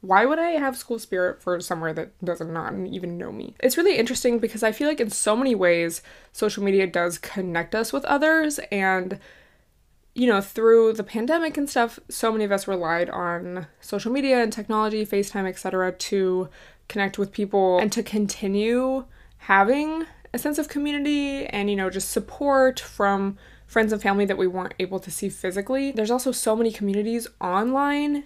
why 0.00 0.24
would 0.26 0.38
I 0.38 0.50
have 0.50 0.76
school 0.76 1.00
spirit 1.00 1.42
for 1.42 1.58
somewhere 1.60 1.92
that 1.94 2.12
does 2.24 2.40
not 2.40 2.72
even 2.86 3.18
know 3.18 3.32
me? 3.32 3.56
It's 3.58 3.76
really 3.76 3.96
interesting 3.96 4.38
because 4.38 4.62
I 4.62 4.70
feel 4.70 4.86
like 4.86 5.00
in 5.00 5.10
so 5.10 5.34
many 5.34 5.56
ways, 5.56 6.02
social 6.30 6.62
media 6.62 6.86
does 6.86 7.18
connect 7.18 7.74
us 7.74 7.92
with 7.92 8.04
others. 8.04 8.60
And, 8.70 9.18
you 10.14 10.28
know, 10.28 10.40
through 10.40 10.92
the 10.92 11.02
pandemic 11.02 11.56
and 11.56 11.68
stuff, 11.68 11.98
so 12.08 12.30
many 12.30 12.44
of 12.44 12.52
us 12.52 12.68
relied 12.68 13.10
on 13.10 13.66
social 13.80 14.12
media 14.12 14.40
and 14.40 14.52
technology, 14.52 15.04
FaceTime, 15.04 15.48
etc., 15.48 15.90
to 15.90 16.48
connect 16.86 17.18
with 17.18 17.32
people 17.32 17.80
and 17.80 17.90
to 17.90 18.04
continue 18.04 19.04
having 19.38 20.04
a 20.36 20.38
sense 20.38 20.58
of 20.58 20.68
community 20.68 21.46
and, 21.46 21.68
you 21.68 21.74
know, 21.74 21.90
just 21.90 22.10
support 22.10 22.78
from 22.78 23.36
friends 23.66 23.92
and 23.92 24.00
family 24.00 24.24
that 24.24 24.38
we 24.38 24.46
weren't 24.46 24.74
able 24.78 25.00
to 25.00 25.10
see 25.10 25.28
physically. 25.28 25.90
There's 25.90 26.10
also 26.10 26.30
so 26.30 26.54
many 26.54 26.70
communities 26.70 27.26
online. 27.40 28.24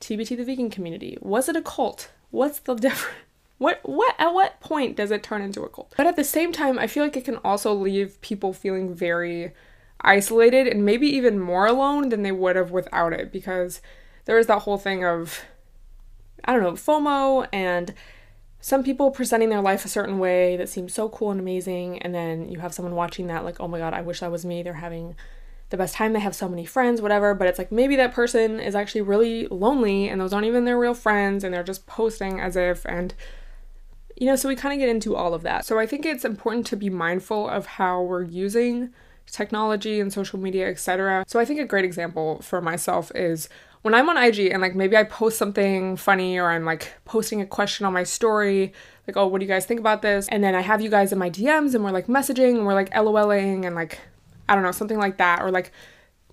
TBT 0.00 0.36
the 0.38 0.44
vegan 0.44 0.70
community. 0.70 1.18
Was 1.20 1.48
it 1.48 1.56
a 1.56 1.62
cult? 1.62 2.10
What's 2.30 2.58
the 2.60 2.74
difference? 2.86 3.16
What 3.58 3.80
what 3.82 4.14
at 4.18 4.32
what 4.32 4.58
point 4.60 4.96
does 4.96 5.10
it 5.10 5.22
turn 5.22 5.42
into 5.42 5.62
a 5.62 5.68
cult? 5.68 5.92
But 5.94 6.06
at 6.06 6.16
the 6.16 6.24
same 6.24 6.50
time, 6.50 6.78
I 6.78 6.86
feel 6.86 7.04
like 7.04 7.18
it 7.18 7.26
can 7.26 7.36
also 7.44 7.74
leave 7.74 8.18
people 8.22 8.54
feeling 8.54 8.94
very 8.94 9.52
isolated 10.00 10.66
and 10.66 10.82
maybe 10.82 11.06
even 11.08 11.38
more 11.38 11.66
alone 11.66 12.08
than 12.08 12.22
they 12.22 12.32
would 12.32 12.56
have 12.56 12.70
without 12.70 13.12
it 13.12 13.30
because 13.30 13.82
there 14.24 14.38
is 14.38 14.46
that 14.46 14.60
whole 14.60 14.78
thing 14.78 15.04
of 15.04 15.42
I 16.42 16.54
don't 16.54 16.62
know, 16.62 16.72
FOMO 16.72 17.48
and 17.52 17.92
some 18.60 18.84
people 18.84 19.10
presenting 19.10 19.48
their 19.48 19.62
life 19.62 19.84
a 19.84 19.88
certain 19.88 20.18
way 20.18 20.56
that 20.56 20.68
seems 20.68 20.92
so 20.92 21.08
cool 21.08 21.30
and 21.30 21.40
amazing 21.40 21.98
and 22.02 22.14
then 22.14 22.48
you 22.48 22.58
have 22.60 22.74
someone 22.74 22.94
watching 22.94 23.26
that 23.26 23.44
like 23.44 23.58
oh 23.60 23.68
my 23.68 23.78
god 23.78 23.94
i 23.94 24.00
wish 24.00 24.20
that 24.20 24.30
was 24.30 24.44
me. 24.44 24.62
They're 24.62 24.74
having 24.74 25.16
the 25.70 25.76
best 25.76 25.94
time. 25.94 26.12
They 26.12 26.20
have 26.20 26.34
so 26.34 26.48
many 26.48 26.64
friends 26.64 27.00
whatever. 27.00 27.32
But 27.34 27.46
it's 27.46 27.58
like 27.58 27.72
maybe 27.72 27.96
that 27.96 28.12
person 28.12 28.60
is 28.60 28.74
actually 28.74 29.02
really 29.02 29.46
lonely 29.48 30.08
and 30.08 30.20
those 30.20 30.32
aren't 30.32 30.46
even 30.46 30.64
their 30.64 30.78
real 30.78 30.94
friends 30.94 31.42
and 31.42 31.54
they're 31.54 31.62
just 31.62 31.86
posting 31.86 32.40
as 32.40 32.56
if 32.56 32.84
and 32.86 33.14
you 34.16 34.26
know 34.26 34.36
so 34.36 34.48
we 34.48 34.56
kind 34.56 34.74
of 34.74 34.78
get 34.78 34.88
into 34.88 35.16
all 35.16 35.32
of 35.32 35.42
that. 35.42 35.64
So 35.64 35.78
i 35.78 35.86
think 35.86 36.04
it's 36.04 36.24
important 36.24 36.66
to 36.66 36.76
be 36.76 36.90
mindful 36.90 37.48
of 37.48 37.66
how 37.66 38.02
we're 38.02 38.22
using 38.22 38.90
technology 39.26 40.00
and 40.00 40.12
social 40.12 40.40
media 40.40 40.68
etc 40.68 41.24
so 41.28 41.38
i 41.38 41.44
think 41.44 41.60
a 41.60 41.64
great 41.64 41.84
example 41.84 42.42
for 42.42 42.60
myself 42.60 43.12
is 43.14 43.48
when 43.82 43.94
I'm 43.94 44.08
on 44.08 44.16
IG 44.16 44.50
and 44.52 44.60
like 44.60 44.74
maybe 44.74 44.96
I 44.96 45.04
post 45.04 45.38
something 45.38 45.96
funny 45.96 46.38
or 46.38 46.50
I'm 46.50 46.64
like 46.64 46.92
posting 47.04 47.40
a 47.40 47.46
question 47.46 47.86
on 47.86 47.92
my 47.92 48.04
story, 48.04 48.72
like, 49.06 49.16
oh, 49.16 49.26
what 49.26 49.40
do 49.40 49.46
you 49.46 49.50
guys 49.50 49.64
think 49.64 49.80
about 49.80 50.02
this? 50.02 50.28
And 50.28 50.44
then 50.44 50.54
I 50.54 50.60
have 50.60 50.80
you 50.80 50.90
guys 50.90 51.12
in 51.12 51.18
my 51.18 51.30
DMs 51.30 51.74
and 51.74 51.82
we're 51.82 51.90
like 51.90 52.06
messaging 52.06 52.56
and 52.56 52.66
we're 52.66 52.74
like 52.74 52.90
LOLing 52.92 53.66
and 53.66 53.74
like, 53.74 53.98
I 54.48 54.54
don't 54.54 54.64
know, 54.64 54.72
something 54.72 54.98
like 54.98 55.16
that. 55.16 55.40
Or 55.40 55.50
like, 55.50 55.72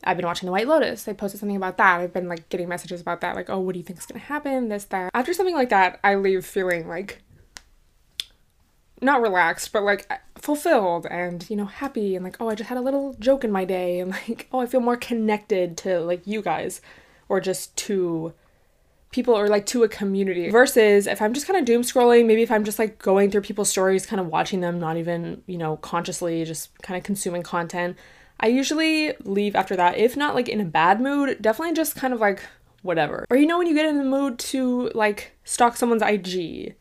I've 0.04 0.18
been 0.18 0.26
watching 0.26 0.48
The 0.48 0.52
White 0.52 0.68
Lotus. 0.68 1.04
They 1.04 1.14
posted 1.14 1.40
something 1.40 1.56
about 1.56 1.78
that. 1.78 2.02
I've 2.02 2.14
been 2.14 2.28
like 2.28 2.50
getting 2.50 2.68
messages 2.68 3.00
about 3.00 3.22
that, 3.22 3.36
like, 3.36 3.50
oh, 3.50 3.60
what 3.60 3.74
do 3.74 3.80
you 3.80 3.86
think 3.86 4.00
is 4.00 4.06
gonna 4.06 4.20
happen? 4.20 4.68
This, 4.68 4.86
that. 4.86 5.12
After 5.14 5.34
something 5.34 5.56
like 5.56 5.70
that, 5.70 6.00
I 6.04 6.16
leave 6.16 6.46
feeling 6.46 6.88
like 6.88 7.22
not 9.02 9.22
relaxed, 9.22 9.72
but 9.72 9.84
like 9.84 10.10
fulfilled 10.36 11.08
and, 11.10 11.50
you 11.50 11.56
know, 11.56 11.66
happy 11.66 12.16
and 12.16 12.26
like, 12.26 12.38
oh, 12.42 12.50
I 12.50 12.56
just 12.56 12.68
had 12.68 12.78
a 12.78 12.82
little 12.82 13.16
joke 13.20 13.46
in 13.46 13.52
my 13.52 13.64
day 13.64 14.02
and 14.02 14.12
like, 14.12 14.48
oh, 14.52 14.60
I 14.60 14.66
feel 14.66 14.82
more 14.82 14.98
connected 14.98 15.78
to 15.78 16.02
like 16.02 16.28
you 16.28 16.42
guys 16.42 16.82
or 17.30 17.40
just 17.40 17.76
to 17.76 18.34
people 19.12 19.34
or 19.34 19.48
like 19.48 19.66
to 19.66 19.84
a 19.84 19.88
community 19.88 20.50
versus 20.50 21.08
if 21.08 21.22
i'm 21.22 21.34
just 21.34 21.48
kind 21.48 21.58
of 21.58 21.66
doom 21.66 21.82
scrolling 21.82 22.26
maybe 22.26 22.44
if 22.44 22.52
i'm 22.52 22.66
just 22.66 22.78
like 22.78 23.00
going 23.00 23.32
through 23.32 23.42
people's 23.42 23.70
stories 23.70 24.06
kind 24.06 24.20
of 24.20 24.28
watching 24.28 24.60
them 24.60 24.80
not 24.80 24.98
even 24.98 25.42
you 25.48 25.58
know 25.58 25.78
consciously 25.78 26.44
just 26.44 26.78
kind 26.82 26.98
of 26.98 27.04
consuming 27.04 27.42
content 27.42 27.96
i 28.40 28.48
usually 28.48 29.14
leave 29.24 29.56
after 29.56 29.76
that 29.76 29.98
if 29.98 30.18
not 30.18 30.36
like 30.36 30.50
in 30.50 30.60
a 30.60 30.66
bad 30.66 31.00
mood 31.00 31.42
definitely 31.42 31.74
just 31.74 31.96
kind 31.96 32.14
of 32.14 32.20
like 32.20 32.42
whatever 32.82 33.26
or 33.30 33.38
you 33.38 33.48
know 33.48 33.58
when 33.58 33.68
you 33.68 33.74
get 33.74 33.86
in 33.86 33.98
the 33.98 34.04
mood 34.04 34.38
to 34.38 34.92
like 34.94 35.32
stalk 35.46 35.78
someone's 35.78 36.04
ig 36.04 36.76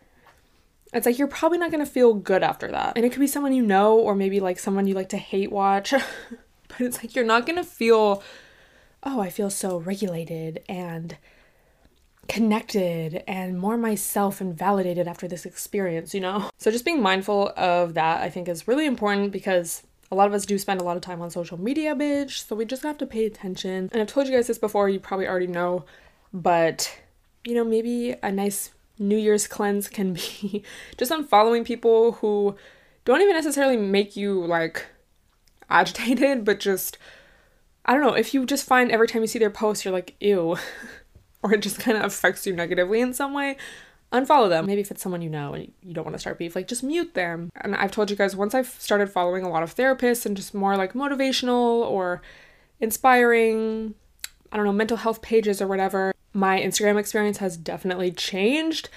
it's 0.93 1.07
like 1.07 1.19
you're 1.19 1.29
probably 1.29 1.59
not 1.59 1.71
to 1.85 1.91
feel 1.91 2.15
good 2.15 2.43
after 2.43 2.71
that. 2.71 2.95
And 2.97 3.05
it 3.05 3.11
could 3.11 3.21
be 3.21 3.27
someone 3.27 3.53
you 3.53 3.63
know 3.63 3.99
or 3.99 4.15
maybe 4.15 4.41
like 4.41 4.59
someone 4.59 4.87
you 4.87 4.95
like 4.95 5.11
to 5.11 5.17
hate 5.17 5.53
watch. 5.53 5.91
but 6.69 6.81
it's 6.81 6.99
like 7.03 7.15
you're 7.15 7.25
not 7.25 7.47
to 7.57 7.65
feel 7.65 8.23
oh, 9.07 9.21
I 9.21 9.31
feel 9.31 9.49
so 9.49 9.79
regulated 9.79 10.63
and 10.69 11.17
connected 12.29 13.23
and 13.29 13.59
more 13.59 13.77
myself 13.77 14.41
and 14.41 14.57
validated 14.59 15.07
after 15.07 15.29
this 15.29 15.47
experience, 15.47 16.13
you 16.13 16.21
know? 16.21 16.51
So 16.59 16.73
just 16.73 16.85
being 16.85 17.01
mindful 17.01 17.53
of 17.57 17.95
that 17.95 18.21
I 18.21 18.29
think 18.29 18.49
is 18.49 18.67
really 18.67 18.85
important 18.85 19.31
because 19.31 19.85
a 20.11 20.17
lot 20.17 20.27
of 20.27 20.35
us 20.35 20.45
do 20.45 20.59
spend 20.59 20.81
a 20.81 20.85
lot 20.85 20.97
of 20.97 21.03
time 21.03 21.23
on 21.23 21.31
social 21.31 21.59
media, 21.59 21.95
bitch. 21.95 22.47
So 22.47 22.57
we 22.57 22.65
just 22.65 22.83
have 22.83 22.99
to 22.99 23.07
pay 23.07 23.27
attention. 23.27 23.89
And 23.93 24.03
I've 24.03 24.09
told 24.09 24.27
you 24.27 24.35
guys 24.35 24.49
this 24.49 24.59
before, 24.59 24.89
you 24.89 24.99
probably 24.99 25.29
already 25.29 25.47
know, 25.47 25.85
but 26.33 26.99
you 27.45 27.55
know, 27.55 27.65
maybe 27.65 28.17
a 28.23 28.33
nice 28.33 28.73
New 28.99 29.17
Year's 29.17 29.47
cleanse 29.47 29.89
can 29.89 30.15
be 30.15 30.65
just 30.97 31.13
unfollowing 31.13 31.65
people 31.65 32.13
who 32.13 32.57
don't 33.05 33.21
even 33.21 33.35
necessarily 33.35 33.77
make 33.77 34.17
you 34.17 34.45
like 34.45 34.87
agitated, 35.71 36.45
but 36.45 36.59
just 36.59 36.99
I 37.87 37.93
don't 37.93 38.03
know, 38.03 38.15
if 38.15 38.35
you 38.35 38.45
just 38.45 38.67
find 38.67 38.91
every 38.91 39.07
time 39.07 39.23
you 39.23 39.29
see 39.29 39.39
their 39.39 39.51
post 39.51 39.85
you're 39.85 39.95
like, 39.95 40.17
ew, 40.21 40.57
or 41.43 41.55
it 41.55 41.63
just 41.63 41.79
kind 41.79 41.97
of 41.97 42.05
affects 42.05 42.47
you 42.47 42.55
negatively 42.55 43.01
in 43.01 43.15
some 43.15 43.33
way, 43.33 43.57
unfollow 44.13 44.49
them. 44.49 44.67
Maybe 44.67 44.81
if 44.81 44.91
it's 44.91 45.03
someone 45.03 45.23
you 45.23 45.31
know 45.31 45.55
and 45.55 45.73
you 45.83 45.95
don't 45.95 46.05
want 46.05 46.15
to 46.15 46.19
start 46.19 46.39
beef, 46.39 46.57
like 46.57 46.69
just 46.69 46.83
mute 46.83 47.15
them. 47.15 47.51
And 47.61 47.75
I've 47.77 47.93
told 47.93 48.11
you 48.11 48.17
guys 48.17 48.37
once 48.37 48.55
I've 48.55 48.69
started 48.69 49.09
following 49.11 49.45
a 49.45 49.49
lot 49.49 49.63
of 49.63 49.75
therapists 49.75 50.27
and 50.27 50.37
just 50.37 50.55
more 50.55 50.77
like 50.77 50.95
motivational 50.95 51.83
or 51.87 52.23
inspiring, 52.81 53.95
I 54.51 54.57
don't 54.57 54.67
know, 54.67 54.73
mental 54.73 54.97
health 54.97 55.23
pages 55.23 55.63
or 55.63 55.67
whatever, 55.67 56.13
my 56.33 56.61
Instagram 56.61 56.99
experience 56.99 57.39
has 57.39 57.57
definitely 57.57 58.11
changed. 58.11 58.89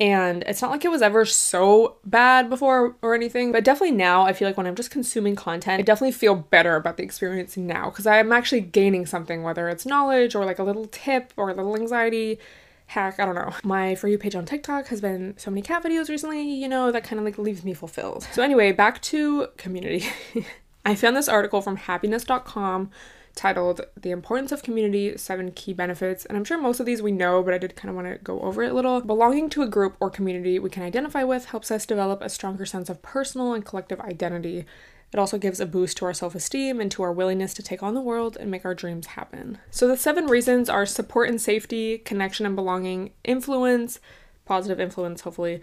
And 0.00 0.42
it's 0.46 0.60
not 0.60 0.72
like 0.72 0.84
it 0.84 0.90
was 0.90 1.02
ever 1.02 1.24
so 1.24 1.96
bad 2.04 2.50
before 2.50 2.96
or 3.00 3.14
anything, 3.14 3.52
but 3.52 3.62
definitely 3.62 3.96
now 3.96 4.22
I 4.22 4.32
feel 4.32 4.48
like 4.48 4.56
when 4.56 4.66
I'm 4.66 4.74
just 4.74 4.90
consuming 4.90 5.36
content, 5.36 5.78
I 5.78 5.82
definitely 5.82 6.12
feel 6.12 6.34
better 6.34 6.74
about 6.74 6.96
the 6.96 7.04
experience 7.04 7.56
now 7.56 7.90
because 7.90 8.06
I'm 8.06 8.32
actually 8.32 8.62
gaining 8.62 9.06
something, 9.06 9.44
whether 9.44 9.68
it's 9.68 9.86
knowledge 9.86 10.34
or 10.34 10.44
like 10.44 10.58
a 10.58 10.64
little 10.64 10.86
tip 10.86 11.32
or 11.36 11.48
a 11.50 11.54
little 11.54 11.76
anxiety 11.76 12.40
hack. 12.86 13.20
I 13.20 13.24
don't 13.24 13.36
know. 13.36 13.52
My 13.62 13.94
For 13.94 14.08
You 14.08 14.18
page 14.18 14.34
on 14.34 14.46
TikTok 14.46 14.88
has 14.88 15.00
been 15.00 15.34
so 15.36 15.50
many 15.50 15.62
cat 15.62 15.84
videos 15.84 16.08
recently, 16.08 16.42
you 16.42 16.68
know, 16.68 16.90
that 16.90 17.04
kind 17.04 17.20
of 17.20 17.24
like 17.24 17.38
leaves 17.38 17.62
me 17.62 17.72
fulfilled. 17.72 18.26
So, 18.32 18.42
anyway, 18.42 18.72
back 18.72 19.00
to 19.02 19.48
community. 19.56 20.06
I 20.84 20.96
found 20.96 21.16
this 21.16 21.28
article 21.28 21.62
from 21.62 21.76
happiness.com 21.76 22.90
titled 23.34 23.82
The 24.00 24.10
Importance 24.10 24.52
of 24.52 24.62
Community 24.62 25.16
Seven 25.16 25.50
Key 25.52 25.72
Benefits. 25.72 26.24
And 26.24 26.36
I'm 26.36 26.44
sure 26.44 26.60
most 26.60 26.80
of 26.80 26.86
these 26.86 27.02
we 27.02 27.12
know, 27.12 27.42
but 27.42 27.54
I 27.54 27.58
did 27.58 27.76
kind 27.76 27.90
of 27.90 27.96
want 27.96 28.08
to 28.08 28.18
go 28.18 28.40
over 28.40 28.62
it 28.62 28.70
a 28.70 28.74
little. 28.74 29.00
Belonging 29.00 29.50
to 29.50 29.62
a 29.62 29.68
group 29.68 29.96
or 30.00 30.10
community 30.10 30.58
we 30.58 30.70
can 30.70 30.82
identify 30.82 31.24
with 31.24 31.46
helps 31.46 31.70
us 31.70 31.86
develop 31.86 32.22
a 32.22 32.28
stronger 32.28 32.64
sense 32.66 32.88
of 32.88 33.02
personal 33.02 33.52
and 33.52 33.64
collective 33.64 34.00
identity. 34.00 34.64
It 35.12 35.18
also 35.18 35.38
gives 35.38 35.60
a 35.60 35.66
boost 35.66 35.96
to 35.98 36.06
our 36.06 36.14
self 36.14 36.34
esteem 36.34 36.80
and 36.80 36.90
to 36.92 37.02
our 37.02 37.12
willingness 37.12 37.54
to 37.54 37.62
take 37.62 37.82
on 37.82 37.94
the 37.94 38.00
world 38.00 38.36
and 38.38 38.50
make 38.50 38.64
our 38.64 38.74
dreams 38.74 39.06
happen. 39.08 39.58
So, 39.70 39.86
the 39.86 39.96
seven 39.96 40.26
reasons 40.26 40.68
are 40.68 40.86
support 40.86 41.28
and 41.28 41.40
safety, 41.40 41.98
connection 41.98 42.46
and 42.46 42.56
belonging, 42.56 43.12
influence, 43.22 44.00
positive 44.44 44.80
influence, 44.80 45.20
hopefully, 45.20 45.60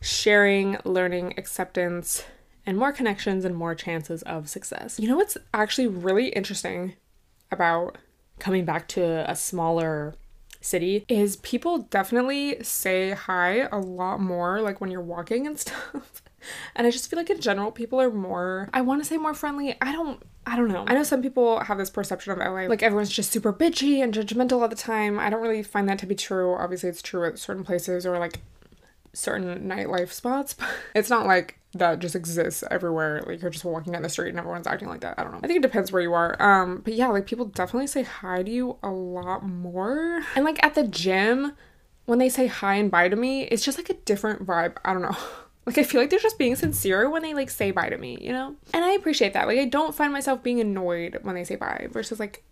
sharing, 0.00 0.78
learning, 0.84 1.34
acceptance, 1.36 2.24
and 2.64 2.78
more 2.78 2.92
connections 2.92 3.44
and 3.44 3.54
more 3.54 3.74
chances 3.74 4.22
of 4.22 4.48
success. 4.48 4.98
You 4.98 5.08
know 5.08 5.16
what's 5.16 5.36
actually 5.52 5.88
really 5.88 6.28
interesting 6.28 6.94
about 7.50 7.98
coming 8.38 8.64
back 8.64 8.88
to 8.88 9.30
a 9.30 9.36
smaller 9.36 10.14
city 10.60 11.04
is 11.08 11.36
people 11.36 11.78
definitely 11.78 12.62
say 12.62 13.12
hi 13.12 13.68
a 13.70 13.78
lot 13.78 14.20
more 14.20 14.60
like 14.60 14.80
when 14.80 14.90
you're 14.90 15.00
walking 15.00 15.46
and 15.46 15.58
stuff. 15.58 16.22
And 16.74 16.86
I 16.86 16.90
just 16.90 17.08
feel 17.08 17.18
like 17.18 17.30
in 17.30 17.40
general 17.40 17.70
people 17.70 18.00
are 18.00 18.10
more 18.10 18.68
I 18.72 18.80
want 18.80 19.02
to 19.02 19.08
say 19.08 19.16
more 19.16 19.34
friendly. 19.34 19.76
I 19.80 19.92
don't 19.92 20.22
I 20.46 20.56
don't 20.56 20.68
know. 20.68 20.84
I 20.86 20.94
know 20.94 21.02
some 21.02 21.22
people 21.22 21.60
have 21.60 21.78
this 21.78 21.90
perception 21.90 22.32
of 22.32 22.38
LA 22.38 22.66
like 22.66 22.82
everyone's 22.82 23.10
just 23.10 23.30
super 23.30 23.52
bitchy 23.52 24.02
and 24.02 24.12
judgmental 24.12 24.60
all 24.62 24.68
the 24.68 24.76
time. 24.76 25.18
I 25.18 25.30
don't 25.30 25.42
really 25.42 25.62
find 25.62 25.88
that 25.88 25.98
to 26.00 26.06
be 26.06 26.14
true. 26.14 26.54
Obviously 26.54 26.88
it's 26.88 27.02
true 27.02 27.26
at 27.26 27.38
certain 27.38 27.64
places 27.64 28.04
or 28.06 28.18
like 28.18 28.40
certain 29.14 29.68
nightlife 29.68 30.12
spots, 30.12 30.54
but 30.58 30.68
it's 30.94 31.10
not 31.10 31.26
like 31.26 31.58
that 31.74 31.98
just 31.98 32.14
exists 32.14 32.62
everywhere. 32.70 33.22
Like 33.26 33.42
you're 33.42 33.50
just 33.50 33.64
walking 33.64 33.92
down 33.92 34.02
the 34.02 34.08
street 34.08 34.30
and 34.30 34.38
everyone's 34.38 34.66
acting 34.66 34.88
like 34.88 35.00
that. 35.00 35.18
I 35.18 35.24
don't 35.24 35.32
know. 35.32 35.40
I 35.42 35.46
think 35.46 35.58
it 35.58 35.62
depends 35.62 35.90
where 35.90 36.02
you 36.02 36.14
are. 36.14 36.40
Um, 36.40 36.82
but 36.84 36.94
yeah, 36.94 37.08
like 37.08 37.26
people 37.26 37.46
definitely 37.46 37.86
say 37.86 38.02
hi 38.02 38.42
to 38.42 38.50
you 38.50 38.76
a 38.82 38.90
lot 38.90 39.46
more. 39.46 40.22
And 40.36 40.44
like 40.44 40.62
at 40.64 40.74
the 40.74 40.86
gym, 40.86 41.52
when 42.06 42.18
they 42.18 42.28
say 42.28 42.46
hi 42.46 42.74
and 42.74 42.90
bye 42.90 43.08
to 43.08 43.16
me, 43.16 43.42
it's 43.42 43.64
just 43.64 43.78
like 43.78 43.90
a 43.90 43.94
different 43.94 44.46
vibe. 44.46 44.76
I 44.84 44.92
don't 44.92 45.02
know. 45.02 45.16
Like 45.66 45.78
I 45.78 45.82
feel 45.82 46.02
like 46.02 46.10
they're 46.10 46.18
just 46.18 46.36
being 46.36 46.56
sincere 46.56 47.08
when 47.08 47.22
they 47.22 47.32
like 47.32 47.48
say 47.48 47.70
bye 47.70 47.88
to 47.88 47.96
me, 47.96 48.18
you 48.20 48.32
know? 48.32 48.54
And 48.74 48.84
I 48.84 48.92
appreciate 48.92 49.32
that. 49.32 49.46
Like 49.46 49.58
I 49.58 49.64
don't 49.64 49.94
find 49.94 50.12
myself 50.12 50.42
being 50.42 50.60
annoyed 50.60 51.20
when 51.22 51.34
they 51.34 51.42
say 51.42 51.56
bye 51.56 51.88
versus 51.90 52.20
like 52.20 52.44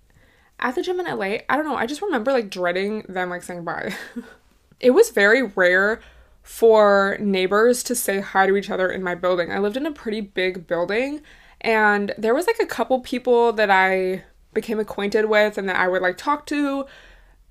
at 0.58 0.76
the 0.76 0.82
gym 0.82 0.98
in 0.98 1.04
LA, 1.04 1.40
I 1.46 1.56
don't 1.56 1.66
know, 1.66 1.76
I 1.76 1.84
just 1.84 2.00
remember 2.00 2.32
like 2.32 2.48
dreading 2.48 3.02
them 3.10 3.28
like 3.28 3.42
saying 3.42 3.64
bye. 3.64 3.94
it 4.80 4.92
was 4.92 5.10
very 5.10 5.42
rare 5.42 6.00
for 6.42 7.16
neighbors 7.20 7.82
to 7.84 7.94
say 7.94 8.20
hi 8.20 8.46
to 8.46 8.56
each 8.56 8.70
other 8.70 8.90
in 8.90 9.02
my 9.02 9.14
building. 9.14 9.52
I 9.52 9.58
lived 9.58 9.76
in 9.76 9.86
a 9.86 9.92
pretty 9.92 10.20
big 10.20 10.66
building 10.66 11.22
and 11.60 12.12
there 12.18 12.34
was 12.34 12.46
like 12.46 12.58
a 12.60 12.66
couple 12.66 13.00
people 13.00 13.52
that 13.52 13.70
I 13.70 14.24
became 14.52 14.80
acquainted 14.80 15.26
with 15.26 15.56
and 15.56 15.68
that 15.68 15.76
I 15.76 15.88
would 15.88 16.02
like 16.02 16.18
talk 16.18 16.46
to. 16.46 16.86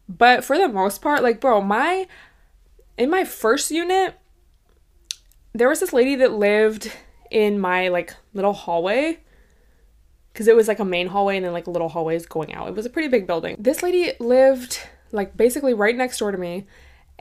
But 0.10 0.44
for 0.44 0.58
the 0.58 0.68
most 0.68 1.02
part, 1.02 1.24
like 1.24 1.40
bro, 1.40 1.62
my 1.62 2.08
in 2.98 3.10
my 3.10 3.24
first 3.24 3.72
unit 3.72 4.18
there 5.54 5.70
was 5.70 5.80
this 5.80 5.94
lady 5.94 6.16
that 6.16 6.32
lived 6.32 6.92
in 7.30 7.60
my 7.60 7.88
like 7.88 8.14
little 8.34 8.54
hallway 8.54 9.20
because 10.32 10.48
it 10.48 10.56
was 10.56 10.68
like 10.68 10.80
a 10.80 10.86
main 10.86 11.08
hallway 11.08 11.38
and 11.38 11.46
then 11.46 11.54
like 11.54 11.68
little 11.68 11.90
hallways 11.90 12.26
going 12.26 12.54
out. 12.54 12.68
It 12.68 12.76
was 12.76 12.86
a 12.86 12.90
pretty 12.90 13.08
big 13.08 13.28
building. 13.28 13.56
This 13.60 13.84
lady 13.84 14.14
lived 14.20 14.80
like 15.12 15.36
basically 15.36 15.74
right 15.74 15.96
next 15.96 16.20
door 16.20 16.32
to 16.32 16.38
me 16.38 16.68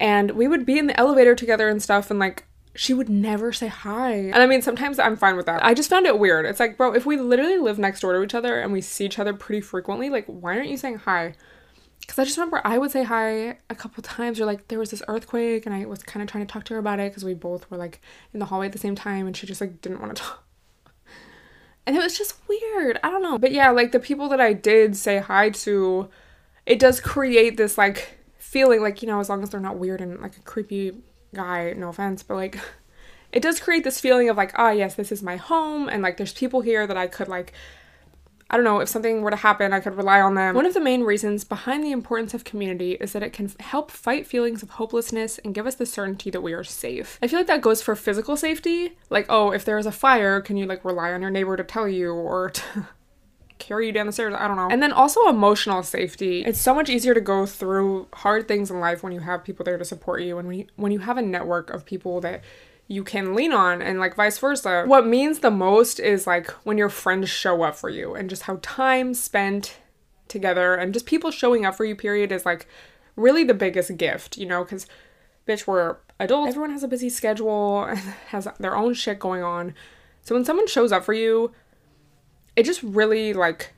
and 0.01 0.33
we 0.33 0.49
would 0.49 0.67
be 0.67 0.79
in 0.79 0.87
the 0.87 0.99
elevator 0.99 1.37
together 1.37 1.69
and 1.69 1.81
stuff 1.81 2.11
and 2.11 2.19
like 2.19 2.47
she 2.75 2.95
would 2.95 3.09
never 3.09 3.53
say 3.53 3.67
hi. 3.67 4.13
And 4.13 4.37
I 4.37 4.47
mean, 4.47 4.63
sometimes 4.63 4.99
I'm 4.99 5.17
fine 5.17 5.37
with 5.37 5.47
that. 5.47 5.65
I 5.65 5.75
just 5.75 5.91
found 5.91 6.07
it 6.07 6.19
weird. 6.19 6.47
It's 6.47 6.61
like, 6.61 6.77
bro, 6.77 6.95
if 6.95 7.05
we 7.05 7.17
literally 7.17 7.59
live 7.59 7.79
next 7.79 8.01
door 8.01 8.13
to 8.15 8.23
each 8.23 8.35
other 8.35 8.61
and 8.61 8.73
we 8.73 8.81
see 8.81 9.05
each 9.05 9.19
other 9.19 9.35
pretty 9.35 9.61
frequently, 9.61 10.09
like, 10.09 10.25
why 10.27 10.57
aren't 10.57 10.71
you 10.71 10.77
saying 10.77 10.99
hi? 10.99 11.35
Because 12.01 12.19
I 12.19 12.25
just 12.25 12.39
remember 12.39 12.61
I 12.65 12.79
would 12.79 12.91
say 12.91 13.03
hi 13.03 13.59
a 13.69 13.75
couple 13.75 14.03
times, 14.03 14.41
or 14.41 14.47
like 14.47 14.69
there 14.69 14.79
was 14.79 14.93
this 14.93 15.03
earthquake 15.09 15.67
and 15.67 15.75
I 15.75 15.85
was 15.85 16.03
kind 16.03 16.23
of 16.23 16.31
trying 16.31 16.47
to 16.47 16.53
talk 16.53 16.65
to 16.65 16.75
her 16.75 16.81
about 16.81 17.01
it 17.01 17.11
because 17.11 17.25
we 17.25 17.35
both 17.35 17.71
were 17.71 17.77
like 17.77 18.01
in 18.33 18.41
the 18.41 18.47
hallway 18.47 18.67
at 18.67 18.73
the 18.73 18.79
same 18.79 18.95
time 18.95 19.27
and 19.27 19.37
she 19.37 19.47
just 19.47 19.61
like 19.61 19.81
didn't 19.81 20.01
want 20.01 20.17
to 20.17 20.23
talk. 20.23 20.45
And 21.87 21.97
it 21.97 22.03
was 22.03 22.17
just 22.17 22.37
weird. 22.49 23.01
I 23.03 23.11
don't 23.11 23.23
know. 23.23 23.37
But 23.37 23.53
yeah, 23.53 23.71
like 23.71 23.91
the 23.91 24.01
people 24.01 24.29
that 24.29 24.41
I 24.41 24.53
did 24.53 24.97
say 24.97 25.19
hi 25.19 25.51
to, 25.51 26.09
it 26.67 26.79
does 26.79 27.01
create 27.01 27.57
this 27.57 27.77
like 27.77 28.20
feeling 28.51 28.83
like, 28.83 29.01
you 29.01 29.07
know, 29.07 29.21
as 29.21 29.29
long 29.29 29.45
as 29.45 29.51
they're 29.51 29.61
not 29.61 29.79
weird 29.79 30.01
and 30.01 30.21
like 30.21 30.37
a 30.37 30.41
creepy 30.41 30.93
guy, 31.33 31.73
no 31.77 31.89
offense, 31.89 32.25
but 32.25 32.35
like 32.35 32.59
it 33.33 33.43
does 33.43 33.61
create 33.61 33.85
this 33.85 34.01
feeling 34.01 34.29
of 34.29 34.37
like, 34.37 34.53
ah, 34.57 34.67
oh, 34.67 34.71
yes, 34.71 34.97
this 34.97 35.13
is 35.13 35.23
my 35.23 35.37
home 35.37 35.89
and 35.89 36.03
like 36.03 36.17
there's 36.17 36.33
people 36.33 36.61
here 36.61 36.85
that 36.85 36.97
I 36.97 37.07
could 37.07 37.29
like 37.29 37.53
I 38.53 38.57
don't 38.57 38.65
know, 38.65 38.81
if 38.81 38.89
something 38.89 39.23
were 39.23 39.31
to 39.31 39.37
happen, 39.37 39.73
I 39.73 39.79
could 39.79 39.97
rely 39.97 40.21
on 40.21 40.35
them. 40.35 40.57
One 40.57 40.67
of 40.67 40.75
the 40.75 40.81
main 40.81 41.05
reasons 41.05 41.45
behind 41.45 41.85
the 41.85 41.93
importance 41.93 42.35
of 42.35 42.43
community 42.43 42.95
is 42.95 43.13
that 43.13 43.23
it 43.23 43.33
can 43.33 43.49
help 43.61 43.93
fight 43.93 44.27
feelings 44.27 44.61
of 44.65 44.71
hopelessness 44.71 45.39
and 45.39 45.55
give 45.55 45.69
us 45.69 45.77
the 45.77 45.87
certainty 45.87 46.31
that 46.31 46.41
we 46.41 46.53
are 46.53 46.65
safe. 46.65 47.17
I 47.23 47.29
feel 47.29 47.39
like 47.39 47.47
that 47.47 47.61
goes 47.61 47.81
for 47.81 47.95
physical 47.95 48.37
safety. 48.37 48.97
Like, 49.09 49.27
oh, 49.29 49.53
if 49.53 49.65
there 49.65 49.79
is 49.79 49.87
a 49.87 49.93
fire, 49.93 50.41
can 50.41 50.57
you 50.57 50.67
like 50.67 50.85
rely 50.85 51.13
on 51.13 51.23
your 51.23 51.31
neighbor 51.31 51.57
to 51.57 51.63
tell 51.63 51.87
you 51.87 52.13
or 52.13 52.51
to 52.55 52.89
carry 53.61 53.87
you 53.87 53.93
down 53.93 54.07
the 54.07 54.13
stairs. 54.13 54.35
I 54.37 54.49
don't 54.49 54.57
know. 54.57 54.69
And 54.71 54.83
then 54.83 54.93
also 54.93 55.29
emotional 55.29 55.83
safety. 55.83 56.43
It's 56.45 56.59
so 56.59 56.75
much 56.75 56.91
easier 56.91 57.15
to 57.15 57.21
go 57.21 57.47
through 57.47 58.09
hard 58.15 58.49
things 58.49 58.71
in 58.71 58.81
life 58.81 59.03
when 59.03 59.13
you 59.13 59.21
have 59.21 59.45
people 59.45 59.65
there 59.65 59.79
to 59.79 59.85
support 59.85 60.23
you 60.23 60.39
and 60.39 60.49
when 60.49 60.59
you, 60.59 60.67
when 60.77 60.91
you 60.91 61.01
have 61.01 61.19
a 61.19 61.23
network 61.23 61.71
of 61.71 61.85
people 61.85 62.21
that 62.23 62.43
you 62.89 63.05
can 63.05 63.37
lean 63.37 63.53
on 63.53 63.81
and 63.81 64.01
like 64.01 64.17
vice 64.17 64.37
versa. 64.39 64.83
What 64.85 65.07
means 65.07 65.39
the 65.39 65.51
most 65.51 66.01
is 66.01 66.27
like 66.27 66.51
when 66.65 66.77
your 66.77 66.89
friends 66.89 67.31
show 67.31 67.63
up 67.63 67.77
for 67.77 67.89
you 67.89 68.17
and 68.17 68.29
just 68.29 68.43
how 68.43 68.59
time 68.63 69.15
spent 69.15 69.79
together 70.27 70.75
and 70.75 70.93
just 70.93 71.07
people 71.07 71.31
showing 71.31 71.65
up 71.65 71.77
for 71.77 71.85
you 71.85 71.95
period 71.95 72.33
is 72.33 72.45
like 72.45 72.67
really 73.15 73.45
the 73.45 73.55
biggest 73.55 73.97
gift, 73.97 74.37
you 74.37 74.47
know, 74.47 74.65
cuz 74.65 74.87
bitch 75.47 75.69
we're 75.69 75.99
adults. 76.19 76.49
Everyone 76.49 76.71
has 76.71 76.83
a 76.83 76.89
busy 76.89 77.09
schedule 77.09 77.85
and 77.85 77.99
has 78.29 78.49
their 78.59 78.75
own 78.75 78.95
shit 78.95 79.21
going 79.21 79.45
on. 79.45 79.73
So 80.23 80.35
when 80.35 80.45
someone 80.45 80.67
shows 80.67 80.91
up 80.91 81.05
for 81.05 81.15
you, 81.15 81.53
it 82.57 82.65
just 82.65 82.83
really 82.83 83.33
like 83.33 83.73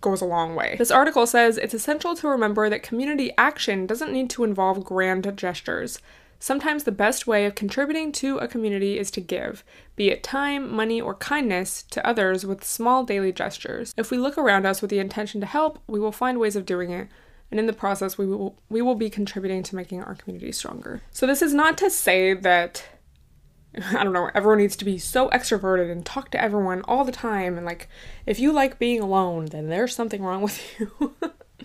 goes 0.00 0.20
a 0.20 0.26
long 0.26 0.54
way. 0.54 0.76
This 0.78 0.90
article 0.90 1.26
says 1.26 1.56
it's 1.56 1.74
essential 1.74 2.14
to 2.16 2.28
remember 2.28 2.68
that 2.68 2.82
community 2.82 3.32
action 3.38 3.86
doesn't 3.86 4.12
need 4.12 4.28
to 4.30 4.44
involve 4.44 4.84
grand 4.84 5.32
gestures. 5.36 5.98
Sometimes 6.38 6.84
the 6.84 6.92
best 6.92 7.26
way 7.26 7.46
of 7.46 7.54
contributing 7.54 8.12
to 8.12 8.36
a 8.36 8.46
community 8.46 8.98
is 8.98 9.10
to 9.12 9.22
give, 9.22 9.64
be 9.96 10.10
it 10.10 10.22
time, 10.22 10.70
money, 10.70 11.00
or 11.00 11.14
kindness, 11.14 11.82
to 11.84 12.06
others 12.06 12.44
with 12.44 12.62
small 12.62 13.02
daily 13.02 13.32
gestures. 13.32 13.94
If 13.96 14.10
we 14.10 14.18
look 14.18 14.36
around 14.36 14.66
us 14.66 14.82
with 14.82 14.90
the 14.90 14.98
intention 14.98 15.40
to 15.40 15.46
help, 15.46 15.78
we 15.86 15.98
will 15.98 16.12
find 16.12 16.38
ways 16.38 16.54
of 16.54 16.66
doing 16.66 16.90
it, 16.90 17.08
and 17.50 17.58
in 17.58 17.66
the 17.66 17.72
process, 17.72 18.18
we 18.18 18.26
will 18.26 18.58
we 18.68 18.82
will 18.82 18.94
be 18.94 19.08
contributing 19.08 19.62
to 19.62 19.76
making 19.76 20.02
our 20.02 20.16
community 20.16 20.52
stronger. 20.52 21.00
So 21.12 21.26
this 21.26 21.40
is 21.40 21.54
not 21.54 21.78
to 21.78 21.88
say 21.88 22.34
that 22.34 22.84
I 23.92 24.04
don't 24.04 24.12
know, 24.12 24.30
everyone 24.34 24.58
needs 24.58 24.76
to 24.76 24.84
be 24.84 24.98
so 24.98 25.28
extroverted 25.30 25.90
and 25.90 26.04
talk 26.04 26.30
to 26.30 26.40
everyone 26.40 26.82
all 26.82 27.04
the 27.04 27.12
time. 27.12 27.56
And 27.56 27.66
like, 27.66 27.88
if 28.26 28.38
you 28.38 28.52
like 28.52 28.78
being 28.78 29.00
alone, 29.00 29.46
then 29.46 29.68
there's 29.68 29.94
something 29.94 30.22
wrong 30.22 30.42
with 30.42 30.60
you. 30.78 31.14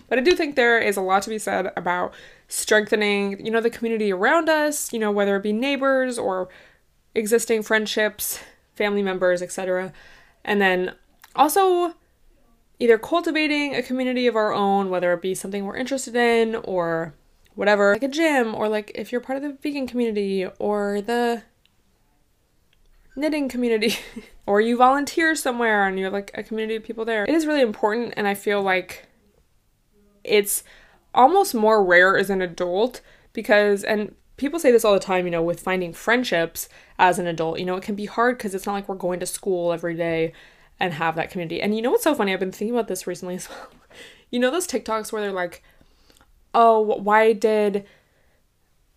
but 0.08 0.18
I 0.18 0.20
do 0.20 0.34
think 0.34 0.56
there 0.56 0.78
is 0.78 0.96
a 0.96 1.02
lot 1.02 1.22
to 1.24 1.30
be 1.30 1.38
said 1.38 1.72
about 1.76 2.12
strengthening, 2.48 3.44
you 3.44 3.50
know, 3.50 3.60
the 3.60 3.70
community 3.70 4.12
around 4.12 4.48
us, 4.48 4.92
you 4.92 4.98
know, 4.98 5.12
whether 5.12 5.36
it 5.36 5.42
be 5.42 5.52
neighbors 5.52 6.18
or 6.18 6.48
existing 7.14 7.62
friendships, 7.62 8.40
family 8.74 9.02
members, 9.02 9.42
etc. 9.42 9.92
And 10.44 10.60
then 10.60 10.94
also 11.36 11.94
either 12.78 12.98
cultivating 12.98 13.74
a 13.74 13.82
community 13.82 14.26
of 14.26 14.34
our 14.34 14.52
own, 14.52 14.90
whether 14.90 15.12
it 15.12 15.22
be 15.22 15.34
something 15.34 15.64
we're 15.64 15.76
interested 15.76 16.16
in 16.16 16.56
or 16.56 17.14
whatever, 17.54 17.92
like 17.92 18.02
a 18.02 18.08
gym, 18.08 18.54
or 18.54 18.68
like 18.68 18.90
if 18.94 19.12
you're 19.12 19.20
part 19.20 19.36
of 19.36 19.42
the 19.42 19.56
vegan 19.62 19.86
community 19.86 20.46
or 20.58 21.02
the 21.02 21.42
knitting 23.16 23.48
community, 23.48 23.94
or 24.46 24.60
you 24.60 24.76
volunteer 24.76 25.34
somewhere 25.34 25.86
and 25.86 25.98
you 25.98 26.04
have 26.04 26.12
like 26.12 26.30
a 26.34 26.42
community 26.42 26.76
of 26.76 26.84
people 26.84 27.04
there. 27.04 27.24
It 27.24 27.34
is 27.34 27.46
really 27.46 27.62
important, 27.62 28.14
and 28.16 28.26
I 28.26 28.34
feel 28.34 28.62
like 28.62 29.06
it's 30.24 30.62
almost 31.14 31.54
more 31.54 31.84
rare 31.84 32.16
as 32.16 32.30
an 32.30 32.40
adult 32.42 33.00
because, 33.32 33.84
and 33.84 34.14
people 34.36 34.58
say 34.58 34.72
this 34.72 34.84
all 34.84 34.94
the 34.94 35.00
time, 35.00 35.24
you 35.24 35.30
know, 35.30 35.42
with 35.42 35.60
finding 35.60 35.92
friendships 35.92 36.68
as 36.98 37.18
an 37.18 37.26
adult, 37.26 37.58
you 37.58 37.64
know, 37.64 37.76
it 37.76 37.82
can 37.82 37.94
be 37.94 38.06
hard 38.06 38.38
because 38.38 38.54
it's 38.54 38.66
not 38.66 38.72
like 38.72 38.88
we're 38.88 38.94
going 38.94 39.20
to 39.20 39.26
school 39.26 39.72
every 39.72 39.94
day 39.94 40.32
and 40.78 40.94
have 40.94 41.14
that 41.16 41.30
community. 41.30 41.60
And 41.60 41.76
you 41.76 41.82
know 41.82 41.90
what's 41.90 42.04
so 42.04 42.14
funny? 42.14 42.32
I've 42.32 42.40
been 42.40 42.52
thinking 42.52 42.74
about 42.74 42.88
this 42.88 43.06
recently 43.06 43.36
as 43.36 43.48
well. 43.48 43.68
You 44.32 44.38
know 44.38 44.52
those 44.52 44.68
TikToks 44.68 45.10
where 45.10 45.20
they're 45.20 45.32
like, 45.32 45.60
oh, 46.54 46.78
why 46.78 47.32
did 47.32 47.84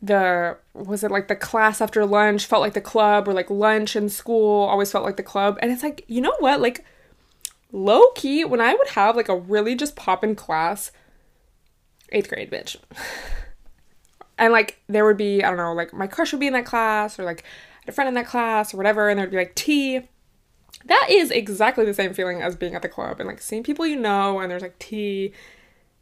the 0.04 0.58
was 0.74 1.04
it 1.04 1.12
like 1.12 1.30
the 1.30 1.36
class 1.36 1.80
after 1.80 2.06
lunch 2.06 2.46
felt 2.46 2.62
like 2.62 2.74
the 2.74 2.82
club 2.82 3.28
or 3.28 3.34
like 3.34 3.50
lunch 3.50 3.96
in 3.96 4.10
school 4.10 4.66
always 4.66 4.92
felt 4.92 5.06
like 5.06 5.18
the 5.18 5.24
club? 5.24 5.58
And 5.62 5.72
it's 5.72 5.82
like 5.82 6.04
you 6.08 6.22
know 6.22 6.36
what? 6.40 6.60
Like 6.60 6.86
low 7.74 8.12
key 8.12 8.46
when 8.46 8.62
i 8.62 8.74
would 8.74 8.90
have 8.90 9.16
like 9.16 9.28
a 9.28 9.36
really 9.36 9.74
just 9.76 9.96
pop 9.96 10.24
in 10.24 10.36
class 10.36 10.92
eighth 12.12 12.30
grade 12.30 12.52
bitch. 12.52 12.78
And 14.36 14.52
like 14.52 14.80
there 14.88 15.06
would 15.06 15.16
be 15.16 15.44
i 15.44 15.48
don't 15.48 15.58
know 15.58 15.74
like 15.74 15.94
my 15.94 16.08
crush 16.08 16.34
would 16.34 16.40
be 16.40 16.48
in 16.48 16.54
that 16.54 16.66
class 16.66 17.20
or 17.20 17.24
like 17.24 17.44
a 17.88 17.92
friend 17.92 18.08
in 18.08 18.16
that 18.16 18.26
class 18.26 18.74
or 18.74 18.78
whatever 18.78 19.08
and 19.08 19.20
there'd 19.20 19.32
be 19.32 19.38
like 19.38 19.56
tea. 19.56 20.02
That 20.86 21.08
is 21.10 21.30
exactly 21.30 21.86
the 21.86 21.94
same 21.94 22.14
feeling 22.14 22.42
as 22.42 22.56
being 22.56 22.74
at 22.74 22.82
the 22.82 22.90
club 22.90 23.20
and 23.20 23.28
like 23.28 23.42
seeing 23.42 23.64
people 23.64 23.86
you 23.86 23.96
know 23.96 24.40
and 24.40 24.50
there's 24.50 24.64
like 24.64 24.80
tea 24.80 25.34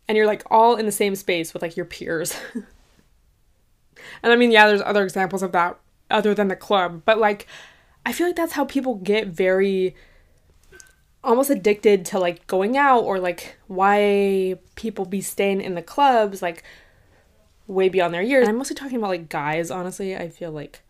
and 0.08 0.16
you're 0.16 0.26
like 0.26 0.44
all 0.50 0.78
in 0.78 0.86
the 0.86 0.92
same 0.94 1.14
space 1.16 1.54
with 1.54 1.62
like 1.62 1.76
your 1.76 1.86
peers 1.86 2.36
And 4.24 4.32
I 4.32 4.36
mean, 4.36 4.52
yeah, 4.52 4.68
there's 4.68 4.82
other 4.82 5.04
examples 5.04 5.44
of 5.44 5.52
that 5.52 5.78
other 6.10 6.34
than 6.34 6.48
the 6.48 6.56
club, 6.56 7.04
but 7.06 7.18
like 7.18 7.48
I 8.06 8.14
feel 8.14 8.28
like 8.28 8.36
that's 8.36 8.54
how 8.54 8.66
people 8.66 8.96
get 8.96 9.28
very 9.28 9.96
almost 11.24 11.50
addicted 11.50 12.06
to 12.08 12.20
like 12.20 12.48
going 12.48 12.78
out 12.78 13.02
or 13.02 13.20
like 13.20 13.58
why 13.68 14.56
people 14.76 15.06
be 15.06 15.22
staying 15.22 15.62
in 15.62 15.76
the 15.76 15.82
clubs 15.82 16.42
like 16.42 16.64
way 17.68 17.90
beyond 17.90 18.14
their 18.14 18.24
years. 18.24 18.48
I'm 18.48 18.58
mostly 18.58 18.76
talking 18.76 18.98
about 18.98 19.10
like 19.10 19.30
guys, 19.30 19.70
honestly. 19.72 20.16
I 20.16 20.30
feel 20.30 20.52
like 20.52 20.82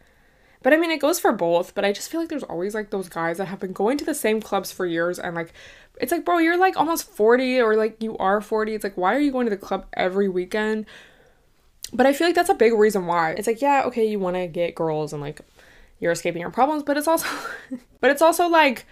but 0.63 0.73
I 0.73 0.77
mean, 0.77 0.91
it 0.91 1.01
goes 1.01 1.19
for 1.19 1.31
both, 1.31 1.73
but 1.73 1.83
I 1.83 1.91
just 1.91 2.09
feel 2.11 2.19
like 2.19 2.29
there's 2.29 2.43
always 2.43 2.75
like 2.75 2.91
those 2.91 3.09
guys 3.09 3.37
that 3.37 3.45
have 3.45 3.59
been 3.59 3.73
going 3.73 3.97
to 3.97 4.05
the 4.05 4.13
same 4.13 4.41
clubs 4.41 4.71
for 4.71 4.85
years 4.85 5.17
and 5.17 5.35
like 5.35 5.53
it's 5.99 6.11
like, 6.11 6.23
bro, 6.23 6.37
you're 6.37 6.57
like 6.57 6.77
almost 6.77 7.09
40 7.09 7.59
or 7.61 7.75
like 7.75 8.01
you 8.01 8.17
are 8.17 8.41
40. 8.41 8.73
It's 8.73 8.83
like, 8.83 8.97
why 8.97 9.15
are 9.15 9.19
you 9.19 9.31
going 9.31 9.45
to 9.45 9.49
the 9.49 9.57
club 9.57 9.85
every 9.93 10.29
weekend? 10.29 10.85
But 11.93 12.05
I 12.05 12.13
feel 12.13 12.27
like 12.27 12.35
that's 12.35 12.49
a 12.49 12.55
big 12.55 12.73
reason 12.73 13.05
why. 13.05 13.31
It's 13.31 13.47
like, 13.47 13.61
yeah, 13.61 13.83
okay, 13.85 14.05
you 14.05 14.19
want 14.19 14.35
to 14.37 14.47
get 14.47 14.75
girls 14.75 15.13
and 15.13 15.21
like 15.21 15.41
you're 15.99 16.11
escaping 16.11 16.41
your 16.41 16.51
problems, 16.51 16.83
but 16.83 16.97
it's 16.97 17.07
also 17.07 17.27
but 18.01 18.11
it's 18.11 18.21
also 18.21 18.47
like 18.47 18.85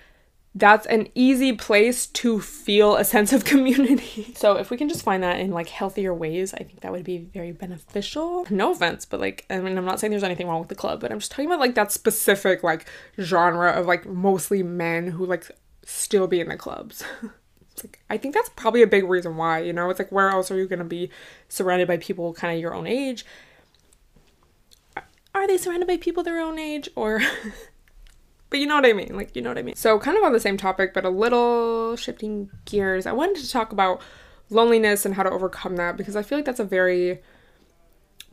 that's 0.55 0.87
an 0.87 1.07
easy 1.13 1.53
place 1.53 2.07
to 2.07 2.39
feel 2.39 2.95
a 2.95 3.03
sense 3.03 3.31
of 3.33 3.45
community. 3.45 4.27
So 4.35 4.55
if 4.55 4.69
we 4.69 4.77
can 4.77 4.87
just 4.87 5.03
find 5.03 5.21
that 5.23 5.39
in 5.39 5.51
like 5.51 5.67
healthier 5.67 6.13
ways, 6.13 6.53
I 6.53 6.59
think 6.59 6.79
that 6.81 6.91
would 6.91 7.03
be 7.03 7.17
very 7.17 7.51
beneficial. 7.51 8.45
No 8.49 8.71
offense, 8.71 9.05
but 9.05 9.19
like 9.19 9.45
I 9.49 9.59
mean 9.59 9.77
I'm 9.77 9.85
not 9.85 9.99
saying 9.99 10.11
there's 10.11 10.23
anything 10.23 10.47
wrong 10.47 10.59
with 10.59 10.69
the 10.69 10.75
club, 10.75 11.01
but 11.01 11.11
I'm 11.11 11.19
just 11.19 11.31
talking 11.31 11.47
about 11.47 11.59
like 11.59 11.75
that 11.75 11.91
specific 11.91 12.63
like 12.63 12.87
genre 13.19 13.71
of 13.71 13.85
like 13.85 14.05
mostly 14.05 14.63
men 14.63 15.07
who 15.07 15.25
like 15.25 15.49
still 15.83 16.27
be 16.27 16.39
in 16.39 16.49
the 16.49 16.57
clubs. 16.57 17.03
Like 17.83 17.99
I 18.09 18.17
think 18.17 18.33
that's 18.33 18.49
probably 18.49 18.81
a 18.81 18.87
big 18.87 19.05
reason 19.05 19.37
why, 19.37 19.59
you 19.59 19.73
know, 19.73 19.89
it's 19.89 19.99
like 19.99 20.11
where 20.11 20.29
else 20.29 20.51
are 20.51 20.57
you 20.57 20.67
to 20.67 20.83
be 20.83 21.09
surrounded 21.47 21.87
by 21.87 21.97
people 21.97 22.33
kind 22.33 22.53
of 22.53 22.61
your 22.61 22.73
own 22.73 22.87
age? 22.87 23.25
Are 25.33 25.47
they 25.47 25.57
surrounded 25.57 25.87
by 25.87 25.97
people 25.97 26.23
their 26.23 26.39
own 26.39 26.59
age 26.59 26.89
or 26.95 27.21
But 28.49 28.59
you 28.59 28.65
know 28.65 28.75
what 28.75 28.85
I 28.85 28.93
mean? 28.93 29.15
Like 29.15 29.35
you 29.35 29.41
know 29.41 29.49
what 29.49 29.57
I 29.57 29.61
mean. 29.61 29.75
So 29.75 29.99
kind 29.99 30.17
of 30.17 30.23
on 30.23 30.33
the 30.33 30.39
same 30.39 30.57
topic 30.57 30.93
but 30.93 31.05
a 31.05 31.09
little 31.09 31.95
shifting 31.95 32.49
gears. 32.65 33.05
I 33.05 33.11
wanted 33.11 33.37
to 33.37 33.49
talk 33.49 33.71
about 33.71 34.01
loneliness 34.49 35.05
and 35.05 35.15
how 35.15 35.23
to 35.23 35.29
overcome 35.29 35.75
that 35.75 35.97
because 35.97 36.15
I 36.15 36.23
feel 36.23 36.37
like 36.37 36.45
that's 36.45 36.59
a 36.59 36.65
very 36.65 37.21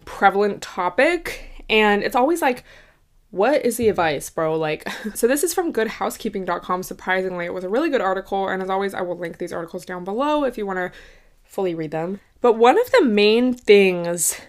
prevalent 0.07 0.63
topic 0.63 1.65
and 1.69 2.03
it's 2.03 2.17
always 2.17 2.41
like 2.41 2.65
what 3.37 3.65
is 3.65 3.77
the 3.77 3.89
advice, 3.89 4.31
bro? 4.31 4.57
Like, 4.57 4.89
so 5.15 5.27
this 5.27 5.45
is 5.45 5.55
from 5.55 5.73
goodhousekeeping.com. 5.73 6.83
Surprisingly, 6.83 7.45
it 7.45 7.55
was 7.55 7.65
a 7.65 7.69
really 7.69 7.91
good 7.91 8.01
article. 8.01 8.49
And 8.49 8.63
as 8.63 8.71
always, 8.71 8.95
I 8.95 9.03
will 9.03 9.17
link 9.17 9.39
these 9.39 9.53
articles 9.53 9.85
down 9.85 10.05
below 10.05 10.45
if 10.45 10.57
you 10.59 10.67
want 10.67 10.79
to 10.79 10.93
fully 11.45 11.75
read 11.75 11.91
them. 11.91 12.21
But 12.41 12.55
one 12.55 12.79
of 12.79 12.91
the 12.91 13.05
main 13.05 13.53
things 13.53 14.41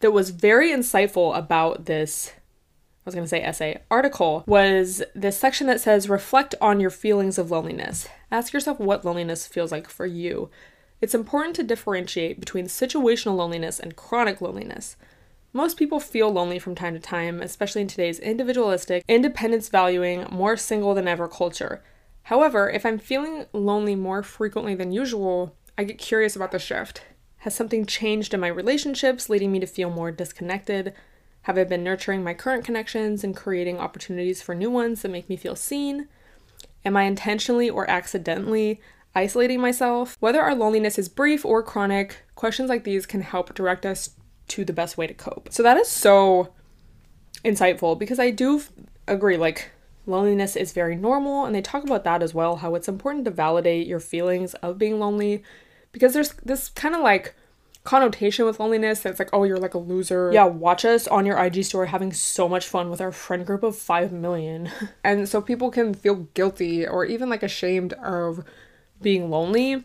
that 0.00 0.12
was 0.12 0.30
very 0.30 0.70
insightful 0.70 1.36
about 1.36 1.86
this, 1.86 2.32
I 2.34 3.02
was 3.06 3.14
going 3.14 3.24
to 3.24 3.28
say 3.28 3.42
essay, 3.42 3.82
article, 3.90 4.44
was 4.46 5.02
this 5.14 5.38
section 5.38 5.66
that 5.68 5.80
says 5.80 6.08
reflect 6.08 6.54
on 6.60 6.80
your 6.80 6.90
feelings 6.90 7.38
of 7.38 7.50
loneliness. 7.50 8.08
Ask 8.30 8.52
yourself 8.52 8.78
what 8.78 9.04
loneliness 9.04 9.46
feels 9.46 9.72
like 9.72 9.88
for 9.88 10.06
you. 10.06 10.50
It's 11.00 11.14
important 11.14 11.56
to 11.56 11.64
differentiate 11.64 12.38
between 12.38 12.66
situational 12.66 13.36
loneliness 13.36 13.80
and 13.80 13.96
chronic 13.96 14.40
loneliness. 14.40 14.96
Most 15.54 15.76
people 15.76 16.00
feel 16.00 16.32
lonely 16.32 16.58
from 16.58 16.74
time 16.74 16.94
to 16.94 17.00
time, 17.00 17.42
especially 17.42 17.82
in 17.82 17.88
today's 17.88 18.18
individualistic, 18.18 19.04
independence 19.06 19.68
valuing, 19.68 20.26
more 20.30 20.56
single 20.56 20.94
than 20.94 21.06
ever 21.06 21.28
culture. 21.28 21.82
However, 22.24 22.70
if 22.70 22.86
I'm 22.86 22.98
feeling 22.98 23.44
lonely 23.52 23.94
more 23.94 24.22
frequently 24.22 24.74
than 24.74 24.92
usual, 24.92 25.54
I 25.76 25.84
get 25.84 25.98
curious 25.98 26.34
about 26.34 26.52
the 26.52 26.58
shift. 26.58 27.02
Has 27.38 27.54
something 27.54 27.84
changed 27.84 28.32
in 28.32 28.40
my 28.40 28.48
relationships, 28.48 29.28
leading 29.28 29.52
me 29.52 29.60
to 29.60 29.66
feel 29.66 29.90
more 29.90 30.10
disconnected? 30.10 30.94
Have 31.42 31.58
I 31.58 31.64
been 31.64 31.84
nurturing 31.84 32.24
my 32.24 32.32
current 32.32 32.64
connections 32.64 33.22
and 33.22 33.36
creating 33.36 33.78
opportunities 33.78 34.40
for 34.40 34.54
new 34.54 34.70
ones 34.70 35.02
that 35.02 35.10
make 35.10 35.28
me 35.28 35.36
feel 35.36 35.56
seen? 35.56 36.08
Am 36.82 36.96
I 36.96 37.02
intentionally 37.02 37.68
or 37.68 37.90
accidentally 37.90 38.80
isolating 39.14 39.60
myself? 39.60 40.16
Whether 40.18 40.40
our 40.40 40.54
loneliness 40.54 40.98
is 40.98 41.10
brief 41.10 41.44
or 41.44 41.62
chronic, 41.62 42.22
questions 42.36 42.70
like 42.70 42.84
these 42.84 43.04
can 43.04 43.20
help 43.20 43.54
direct 43.54 43.84
us 43.84 44.16
to 44.48 44.64
the 44.64 44.72
best 44.72 44.96
way 44.96 45.06
to 45.06 45.14
cope. 45.14 45.48
So 45.50 45.62
that 45.62 45.76
is 45.76 45.88
so 45.88 46.52
insightful 47.44 47.98
because 47.98 48.18
I 48.18 48.30
do 48.30 48.62
agree 49.08 49.36
like 49.36 49.70
loneliness 50.06 50.56
is 50.56 50.72
very 50.72 50.96
normal 50.96 51.44
and 51.44 51.54
they 51.54 51.62
talk 51.62 51.84
about 51.84 52.04
that 52.04 52.22
as 52.22 52.34
well 52.34 52.56
how 52.56 52.74
it's 52.74 52.88
important 52.88 53.24
to 53.24 53.30
validate 53.30 53.86
your 53.86 54.00
feelings 54.00 54.54
of 54.54 54.78
being 54.78 54.98
lonely 54.98 55.42
because 55.92 56.12
there's 56.12 56.32
this 56.44 56.68
kind 56.68 56.94
of 56.94 57.00
like 57.00 57.34
connotation 57.84 58.46
with 58.46 58.60
loneliness 58.60 59.00
that's 59.00 59.18
like 59.18 59.30
oh 59.32 59.42
you're 59.42 59.58
like 59.58 59.74
a 59.74 59.78
loser. 59.78 60.30
Yeah. 60.32 60.44
Watch 60.44 60.84
us 60.84 61.08
on 61.08 61.26
your 61.26 61.42
ig 61.44 61.64
story 61.64 61.88
having 61.88 62.12
so 62.12 62.48
much 62.48 62.66
fun 62.68 62.90
with 62.90 63.00
our 63.00 63.10
friend 63.10 63.44
group 63.44 63.62
of 63.62 63.76
5 63.76 64.12
million. 64.12 64.70
And 65.04 65.28
so 65.28 65.40
people 65.40 65.70
can 65.70 65.94
feel 65.94 66.28
guilty 66.34 66.86
or 66.86 67.04
even 67.04 67.28
like 67.28 67.42
ashamed 67.42 67.92
of 67.94 68.44
being 69.00 69.30
lonely 69.30 69.84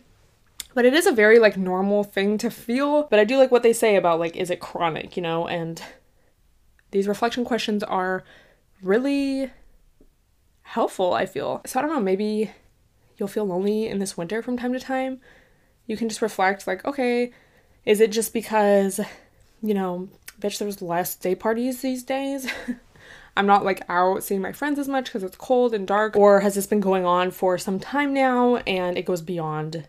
but 0.78 0.86
it 0.86 0.94
is 0.94 1.06
a 1.06 1.12
very 1.12 1.40
like 1.40 1.56
normal 1.56 2.04
thing 2.04 2.38
to 2.38 2.48
feel. 2.52 3.02
But 3.10 3.18
I 3.18 3.24
do 3.24 3.36
like 3.36 3.50
what 3.50 3.64
they 3.64 3.72
say 3.72 3.96
about 3.96 4.20
like, 4.20 4.36
is 4.36 4.48
it 4.48 4.60
chronic, 4.60 5.16
you 5.16 5.22
know? 5.24 5.48
And 5.48 5.82
these 6.92 7.08
reflection 7.08 7.44
questions 7.44 7.82
are 7.82 8.22
really 8.80 9.50
helpful, 10.62 11.14
I 11.14 11.26
feel. 11.26 11.62
So 11.66 11.80
I 11.80 11.82
don't 11.82 11.92
know, 11.92 11.98
maybe 11.98 12.52
you'll 13.16 13.26
feel 13.26 13.44
lonely 13.44 13.88
in 13.88 13.98
this 13.98 14.16
winter 14.16 14.40
from 14.40 14.56
time 14.56 14.72
to 14.72 14.78
time. 14.78 15.20
You 15.88 15.96
can 15.96 16.08
just 16.08 16.22
reflect, 16.22 16.68
like, 16.68 16.84
okay, 16.84 17.32
is 17.84 18.00
it 18.00 18.12
just 18.12 18.32
because, 18.32 19.00
you 19.60 19.74
know, 19.74 20.08
bitch, 20.40 20.58
there's 20.58 20.80
less 20.80 21.16
day 21.16 21.34
parties 21.34 21.82
these 21.82 22.04
days? 22.04 22.48
I'm 23.36 23.46
not 23.46 23.64
like 23.64 23.82
out 23.88 24.22
seeing 24.22 24.42
my 24.42 24.52
friends 24.52 24.78
as 24.78 24.86
much 24.86 25.06
because 25.06 25.24
it's 25.24 25.36
cold 25.36 25.74
and 25.74 25.88
dark? 25.88 26.14
Or 26.14 26.38
has 26.38 26.54
this 26.54 26.68
been 26.68 26.78
going 26.78 27.04
on 27.04 27.32
for 27.32 27.58
some 27.58 27.80
time 27.80 28.14
now 28.14 28.58
and 28.58 28.96
it 28.96 29.06
goes 29.06 29.22
beyond 29.22 29.88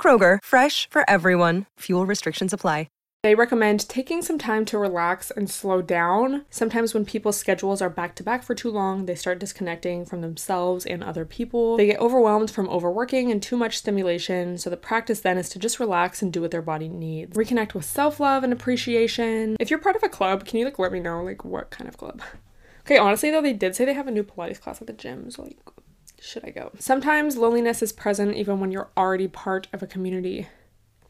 Kroger, 0.00 0.38
fresh 0.42 0.88
for 0.88 1.02
everyone. 1.10 1.66
Fuel 1.80 2.06
restrictions 2.06 2.52
apply. 2.52 2.86
They 3.24 3.34
recommend 3.34 3.88
taking 3.88 4.22
some 4.22 4.38
time 4.38 4.64
to 4.66 4.78
relax 4.78 5.32
and 5.32 5.50
slow 5.50 5.82
down. 5.82 6.44
Sometimes, 6.50 6.94
when 6.94 7.04
people's 7.04 7.36
schedules 7.36 7.82
are 7.82 7.90
back 7.90 8.14
to 8.14 8.22
back 8.22 8.44
for 8.44 8.54
too 8.54 8.70
long, 8.70 9.06
they 9.06 9.16
start 9.16 9.40
disconnecting 9.40 10.04
from 10.04 10.20
themselves 10.20 10.86
and 10.86 11.02
other 11.02 11.24
people. 11.24 11.76
They 11.76 11.86
get 11.86 11.98
overwhelmed 11.98 12.48
from 12.48 12.68
overworking 12.68 13.32
and 13.32 13.42
too 13.42 13.56
much 13.56 13.76
stimulation, 13.76 14.56
so 14.56 14.70
the 14.70 14.76
practice 14.76 15.18
then 15.18 15.36
is 15.36 15.48
to 15.48 15.58
just 15.58 15.80
relax 15.80 16.22
and 16.22 16.32
do 16.32 16.42
what 16.42 16.52
their 16.52 16.62
body 16.62 16.88
needs. 16.88 17.36
Reconnect 17.36 17.74
with 17.74 17.84
self 17.84 18.20
love 18.20 18.44
and 18.44 18.52
appreciation. 18.52 19.56
If 19.58 19.68
you're 19.68 19.80
part 19.80 19.96
of 19.96 20.04
a 20.04 20.08
club, 20.08 20.44
can 20.44 20.60
you 20.60 20.64
like 20.64 20.78
let 20.78 20.92
me 20.92 21.00
know 21.00 21.24
like 21.24 21.44
what 21.44 21.70
kind 21.70 21.88
of 21.88 21.96
club? 21.96 22.22
Okay, 22.86 22.96
honestly 22.96 23.30
though, 23.30 23.42
they 23.42 23.52
did 23.52 23.76
say 23.76 23.84
they 23.84 23.92
have 23.92 24.08
a 24.08 24.10
new 24.10 24.22
Pilates 24.22 24.58
class 24.58 24.80
at 24.80 24.86
the 24.86 24.94
gym, 24.94 25.30
so 25.30 25.42
like, 25.42 25.58
should 26.20 26.44
I 26.44 26.50
go? 26.50 26.72
Sometimes 26.78 27.36
loneliness 27.36 27.82
is 27.82 27.92
present 27.92 28.36
even 28.36 28.60
when 28.60 28.72
you're 28.72 28.90
already 28.96 29.28
part 29.28 29.68
of 29.72 29.82
a 29.82 29.86
community. 29.86 30.48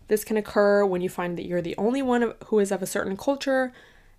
This 0.08 0.24
can 0.24 0.36
occur 0.36 0.84
when 0.84 1.00
you 1.00 1.08
find 1.08 1.36
that 1.36 1.46
you're 1.46 1.62
the 1.62 1.76
only 1.76 2.02
one 2.02 2.34
who 2.46 2.58
is 2.58 2.72
of 2.72 2.82
a 2.82 2.86
certain 2.86 3.16
culture 3.16 3.72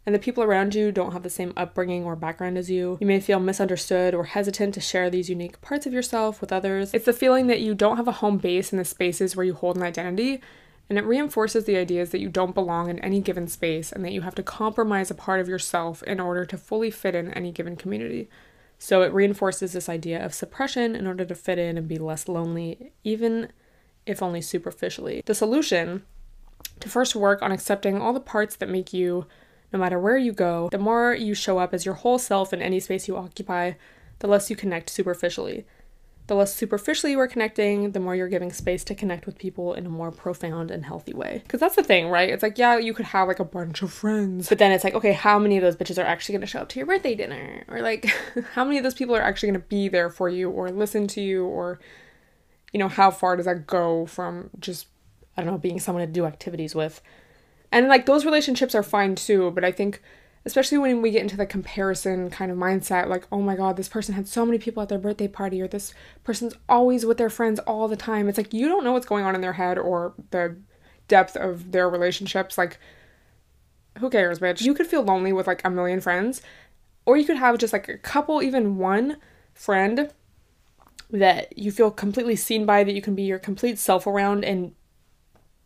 and 0.05 0.15
the 0.15 0.19
people 0.19 0.43
around 0.43 0.73
you 0.73 0.91
don't 0.91 1.11
have 1.11 1.23
the 1.23 1.29
same 1.29 1.53
upbringing 1.57 2.03
or 2.03 2.15
background 2.15 2.57
as 2.57 2.69
you. 2.69 2.97
You 3.01 3.07
may 3.07 3.19
feel 3.19 3.39
misunderstood 3.39 4.15
or 4.15 4.23
hesitant 4.23 4.73
to 4.73 4.81
share 4.81 5.09
these 5.09 5.29
unique 5.29 5.61
parts 5.61 5.85
of 5.85 5.93
yourself 5.93 6.41
with 6.41 6.51
others. 6.51 6.93
It's 6.93 7.05
the 7.05 7.13
feeling 7.13 7.47
that 7.47 7.59
you 7.59 7.75
don't 7.75 7.97
have 7.97 8.07
a 8.07 8.13
home 8.13 8.37
base 8.37 8.71
in 8.71 8.79
the 8.79 8.85
spaces 8.85 9.35
where 9.35 9.45
you 9.45 9.53
hold 9.53 9.75
an 9.75 9.83
identity, 9.83 10.41
and 10.89 10.97
it 10.97 11.05
reinforces 11.05 11.65
the 11.65 11.77
ideas 11.77 12.09
that 12.09 12.21
you 12.21 12.29
don't 12.29 12.55
belong 12.55 12.89
in 12.89 12.97
any 12.99 13.21
given 13.21 13.47
space 13.47 13.91
and 13.91 14.03
that 14.03 14.11
you 14.11 14.21
have 14.21 14.35
to 14.35 14.43
compromise 14.43 15.11
a 15.11 15.15
part 15.15 15.41
of 15.41 15.47
yourself 15.47 16.01
in 16.03 16.19
order 16.19 16.45
to 16.45 16.57
fully 16.57 16.89
fit 16.89 17.13
in 17.13 17.31
any 17.33 17.51
given 17.51 17.75
community. 17.75 18.29
So 18.79 19.01
it 19.01 19.13
reinforces 19.13 19.73
this 19.73 19.89
idea 19.89 20.23
of 20.23 20.33
suppression 20.33 20.95
in 20.95 21.05
order 21.05 21.25
to 21.25 21.35
fit 21.35 21.59
in 21.59 21.77
and 21.77 21.87
be 21.87 21.97
less 21.97 22.29
lonely, 22.29 22.93
even 23.03 23.51
if 24.05 24.23
only 24.23 24.41
superficially. 24.41 25.21
The 25.25 25.35
solution 25.35 26.03
to 26.79 26.89
first 26.89 27.15
work 27.15 27.41
on 27.41 27.51
accepting 27.51 28.01
all 28.01 28.13
the 28.13 28.21
parts 28.21 28.55
that 28.55 28.69
make 28.69 28.93
you, 28.93 29.27
no 29.73 29.79
matter 29.79 29.99
where 29.99 30.17
you 30.17 30.31
go, 30.31 30.69
the 30.71 30.77
more 30.77 31.13
you 31.13 31.33
show 31.33 31.59
up 31.59 31.73
as 31.73 31.85
your 31.85 31.95
whole 31.95 32.17
self 32.17 32.53
in 32.53 32.61
any 32.61 32.79
space 32.79 33.07
you 33.07 33.17
occupy, 33.17 33.73
the 34.19 34.27
less 34.27 34.49
you 34.49 34.55
connect 34.55 34.89
superficially. 34.89 35.65
The 36.29 36.35
less 36.35 36.53
superficially 36.53 37.13
you 37.13 37.19
are 37.19 37.27
connecting, 37.27 37.91
the 37.93 37.99
more 37.99 38.15
you're 38.15 38.27
giving 38.27 38.51
space 38.51 38.83
to 38.83 38.93
connect 38.93 39.25
with 39.25 39.39
people 39.39 39.73
in 39.73 39.87
a 39.87 39.89
more 39.89 40.11
profound 40.11 40.69
and 40.69 40.85
healthy 40.85 41.11
way. 41.11 41.41
Because 41.41 41.59
that's 41.59 41.75
the 41.75 41.81
thing, 41.81 42.07
right? 42.09 42.29
It's 42.29 42.43
like, 42.43 42.59
yeah, 42.59 42.77
you 42.77 42.93
could 42.93 43.07
have 43.07 43.27
like 43.27 43.39
a 43.39 43.43
bunch 43.43 43.81
of 43.81 43.91
friends, 43.91 44.47
but 44.47 44.59
then 44.59 44.71
it's 44.71 44.83
like, 44.83 44.93
okay, 44.93 45.13
how 45.13 45.39
many 45.39 45.57
of 45.57 45.63
those 45.63 45.75
bitches 45.75 45.97
are 45.97 46.05
actually 46.05 46.33
gonna 46.33 46.45
show 46.45 46.59
up 46.59 46.69
to 46.69 46.79
your 46.79 46.85
birthday 46.85 47.15
dinner? 47.15 47.63
Or 47.67 47.81
like, 47.81 48.05
how 48.53 48.63
many 48.63 48.77
of 48.77 48.83
those 48.83 48.93
people 48.93 49.15
are 49.15 49.23
actually 49.23 49.49
gonna 49.49 49.65
be 49.69 49.87
there 49.87 50.11
for 50.11 50.29
you 50.29 50.51
or 50.51 50.69
listen 50.69 51.07
to 51.07 51.21
you 51.21 51.45
or 51.45 51.79
you 52.71 52.79
know, 52.79 52.89
how 52.89 53.09
far 53.09 53.35
does 53.35 53.47
that 53.47 53.65
go 53.65 54.05
from 54.05 54.51
just, 54.59 54.85
I 55.35 55.41
don't 55.41 55.51
know, 55.51 55.57
being 55.57 55.79
someone 55.79 56.05
to 56.05 56.13
do 56.13 56.27
activities 56.27 56.75
with? 56.75 57.01
And 57.71 57.87
like 57.87 58.05
those 58.05 58.23
relationships 58.23 58.75
are 58.75 58.83
fine 58.83 59.15
too, 59.15 59.49
but 59.49 59.63
I 59.63 59.71
think, 59.71 59.99
especially 60.45 60.77
when 60.77 61.01
we 61.01 61.11
get 61.11 61.21
into 61.21 61.37
the 61.37 61.45
comparison 61.45 62.29
kind 62.29 62.51
of 62.51 62.57
mindset, 62.57 63.07
like, 63.07 63.25
oh 63.31 63.41
my 63.41 63.55
God, 63.55 63.75
this 63.77 63.89
person 63.89 64.15
had 64.15 64.27
so 64.27 64.45
many 64.45 64.57
people 64.57 64.81
at 64.81 64.89
their 64.89 64.97
birthday 64.97 65.27
party, 65.27 65.61
or 65.61 65.67
this 65.67 65.93
person's 66.23 66.53
always 66.67 67.05
with 67.05 67.17
their 67.17 67.29
friends 67.29 67.59
all 67.61 67.87
the 67.87 67.97
time. 67.97 68.29
It's 68.29 68.37
like 68.37 68.53
you 68.53 68.67
don't 68.67 68.83
know 68.83 68.93
what's 68.93 69.05
going 69.05 69.25
on 69.25 69.35
in 69.35 69.41
their 69.41 69.53
head 69.53 69.77
or 69.77 70.13
the 70.31 70.57
depth 71.07 71.35
of 71.35 71.71
their 71.71 71.89
relationships. 71.89 72.57
Like, 72.57 72.79
who 73.99 74.09
cares, 74.09 74.39
bitch? 74.39 74.61
You 74.61 74.73
could 74.73 74.87
feel 74.87 75.03
lonely 75.03 75.33
with 75.33 75.47
like 75.47 75.61
a 75.65 75.69
million 75.69 75.99
friends, 75.99 76.41
or 77.05 77.17
you 77.17 77.25
could 77.25 77.37
have 77.37 77.57
just 77.57 77.73
like 77.73 77.89
a 77.89 77.97
couple, 77.97 78.41
even 78.41 78.77
one 78.77 79.17
friend 79.53 80.11
that 81.11 81.57
you 81.57 81.71
feel 81.71 81.91
completely 81.91 82.35
seen 82.35 82.65
by, 82.65 82.83
that 82.83 82.93
you 82.93 83.01
can 83.01 83.15
be 83.15 83.23
your 83.23 83.39
complete 83.39 83.77
self 83.77 84.07
around 84.07 84.45
and 84.45 84.73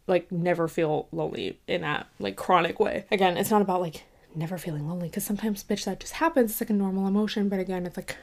like 0.08 0.32
never 0.32 0.68
feel 0.68 1.08
lonely 1.12 1.60
in 1.68 1.82
that 1.82 2.08
like 2.20 2.36
chronic 2.36 2.80
way. 2.80 3.06
Again, 3.12 3.38
it's 3.38 3.52
not 3.52 3.62
about 3.62 3.82
like 3.82 4.04
never 4.36 4.58
feeling 4.58 4.88
lonely 4.88 5.10
because 5.10 5.24
sometimes 5.24 5.64
bitch 5.64 5.86
that 5.86 6.00
just 6.00 6.14
happens. 6.14 6.52
It's 6.52 6.62
like 6.62 6.70
a 6.70 6.74
normal 6.74 7.08
emotion, 7.08 7.50
but 7.50 7.60
again, 7.60 7.86
it's 7.86 7.98
like 7.98 8.18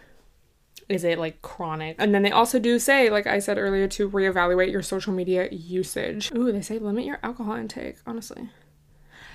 is 0.89 1.05
it 1.05 1.19
like 1.19 1.41
chronic? 1.41 1.97
And 1.99 2.13
then 2.13 2.23
they 2.23 2.33
also 2.33 2.59
do 2.59 2.79
say, 2.81 3.11
like 3.11 3.27
I 3.27 3.39
said 3.39 3.59
earlier, 3.59 3.87
to 3.89 4.11
reevaluate 4.11 4.73
your 4.73 4.83
social 4.83 5.13
media 5.13 5.49
usage. 5.51 6.33
Ooh, 6.35 6.51
they 6.51 6.63
say 6.63 6.79
limit 6.79 7.05
your 7.05 7.21
alcohol 7.23 7.55
intake, 7.55 7.99
honestly. 8.07 8.51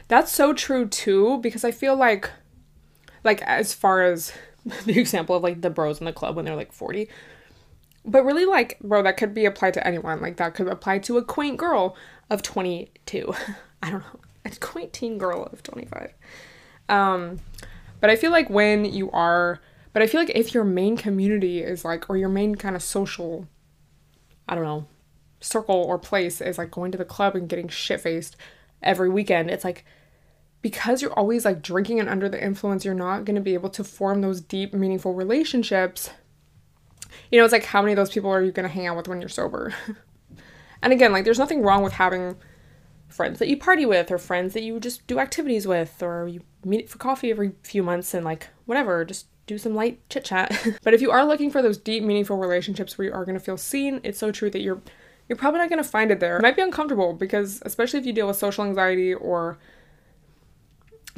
That's 0.09 0.31
so 0.31 0.53
true 0.53 0.87
too, 0.87 1.39
because 1.39 1.63
I 1.63 1.71
feel 1.71 1.95
like 1.95 2.29
like 3.23 3.41
as 3.43 3.73
far 3.73 4.03
as 4.03 4.33
the 4.85 4.99
example 4.99 5.35
of 5.35 5.43
like 5.43 5.61
the 5.61 5.69
bros 5.69 5.99
in 5.99 6.05
the 6.05 6.13
club 6.13 6.35
when 6.35 6.45
they're 6.45 6.55
like 6.55 6.73
40 6.73 7.09
but 8.07 8.23
really, 8.23 8.45
like, 8.45 8.79
bro, 8.81 9.01
that 9.03 9.17
could 9.17 9.33
be 9.33 9.45
applied 9.45 9.73
to 9.73 9.85
anyone. 9.85 10.21
Like, 10.21 10.37
that 10.37 10.53
could 10.53 10.67
apply 10.67 10.99
to 10.99 11.17
a 11.17 11.23
quaint 11.23 11.57
girl 11.57 11.95
of 12.29 12.41
22. 12.41 13.33
I 13.83 13.89
don't 13.89 14.01
know. 14.01 14.19
A 14.45 14.51
quaint 14.51 14.93
teen 14.93 15.17
girl 15.17 15.43
of 15.51 15.63
25. 15.63 16.13
Um, 16.89 17.39
but 17.99 18.09
I 18.09 18.15
feel 18.15 18.31
like 18.31 18.49
when 18.49 18.85
you 18.85 19.09
are, 19.11 19.59
but 19.93 20.01
I 20.01 20.07
feel 20.07 20.21
like 20.21 20.31
if 20.35 20.53
your 20.53 20.63
main 20.63 20.97
community 20.97 21.61
is 21.61 21.85
like, 21.85 22.09
or 22.09 22.17
your 22.17 22.29
main 22.29 22.55
kind 22.55 22.75
of 22.75 22.83
social, 22.83 23.47
I 24.47 24.55
don't 24.55 24.63
know, 24.63 24.87
circle 25.39 25.75
or 25.75 25.97
place 25.97 26.41
is 26.41 26.57
like 26.57 26.71
going 26.71 26.91
to 26.91 26.97
the 26.97 27.05
club 27.05 27.35
and 27.35 27.49
getting 27.49 27.67
shit 27.67 28.01
faced 28.01 28.35
every 28.81 29.09
weekend, 29.09 29.49
it's 29.49 29.63
like, 29.63 29.85
because 30.61 31.01
you're 31.01 31.13
always 31.13 31.45
like 31.45 31.61
drinking 31.61 31.99
and 31.99 32.09
under 32.09 32.27
the 32.27 32.43
influence, 32.43 32.85
you're 32.85 32.93
not 32.93 33.25
going 33.25 33.35
to 33.35 33.41
be 33.41 33.53
able 33.53 33.69
to 33.69 33.83
form 33.83 34.21
those 34.21 34.41
deep, 34.41 34.73
meaningful 34.73 35.13
relationships 35.13 36.09
you 37.31 37.39
know, 37.39 37.45
it's 37.45 37.51
like 37.51 37.65
how 37.65 37.81
many 37.81 37.93
of 37.93 37.97
those 37.97 38.11
people 38.11 38.29
are 38.29 38.41
you 38.41 38.51
going 38.51 38.67
to 38.67 38.73
hang 38.73 38.87
out 38.87 38.97
with 38.97 39.07
when 39.07 39.19
you're 39.19 39.29
sober? 39.29 39.73
and 40.81 40.93
again, 40.93 41.11
like 41.11 41.25
there's 41.25 41.39
nothing 41.39 41.61
wrong 41.61 41.83
with 41.83 41.93
having 41.93 42.35
friends 43.07 43.39
that 43.39 43.47
you 43.47 43.57
party 43.57 43.85
with 43.85 44.11
or 44.11 44.17
friends 44.17 44.53
that 44.53 44.63
you 44.63 44.79
just 44.79 45.05
do 45.07 45.19
activities 45.19 45.67
with 45.67 46.01
or 46.01 46.27
you 46.27 46.41
meet 46.65 46.89
for 46.89 46.97
coffee 46.97 47.31
every 47.31 47.53
few 47.63 47.83
months 47.83 48.13
and 48.13 48.25
like 48.25 48.49
whatever, 48.65 49.05
just 49.05 49.27
do 49.47 49.57
some 49.57 49.75
light 49.75 50.01
chit 50.09 50.25
chat. 50.25 50.51
but 50.83 50.93
if 50.93 51.01
you 51.01 51.11
are 51.11 51.25
looking 51.25 51.51
for 51.51 51.61
those 51.61 51.77
deep 51.77 52.03
meaningful 52.03 52.37
relationships 52.37 52.97
where 52.97 53.07
you 53.07 53.13
are 53.13 53.25
to 53.37 53.39
feel 53.39 53.57
seen, 53.57 54.01
it's 54.03 54.19
so 54.19 54.31
true 54.31 54.49
that 54.49 54.61
you're 54.61 54.81
you're 55.29 55.37
probably 55.37 55.59
not 55.59 55.69
to 55.83 55.89
find 55.89 56.11
it 56.11 56.19
there. 56.19 56.37
It 56.37 56.43
might 56.43 56.55
be 56.55 56.61
uncomfortable 56.61 57.13
because 57.13 57.61
especially 57.65 57.99
if 57.99 58.05
you 58.05 58.13
deal 58.13 58.27
with 58.27 58.37
social 58.37 58.63
anxiety 58.63 59.13
or 59.13 59.57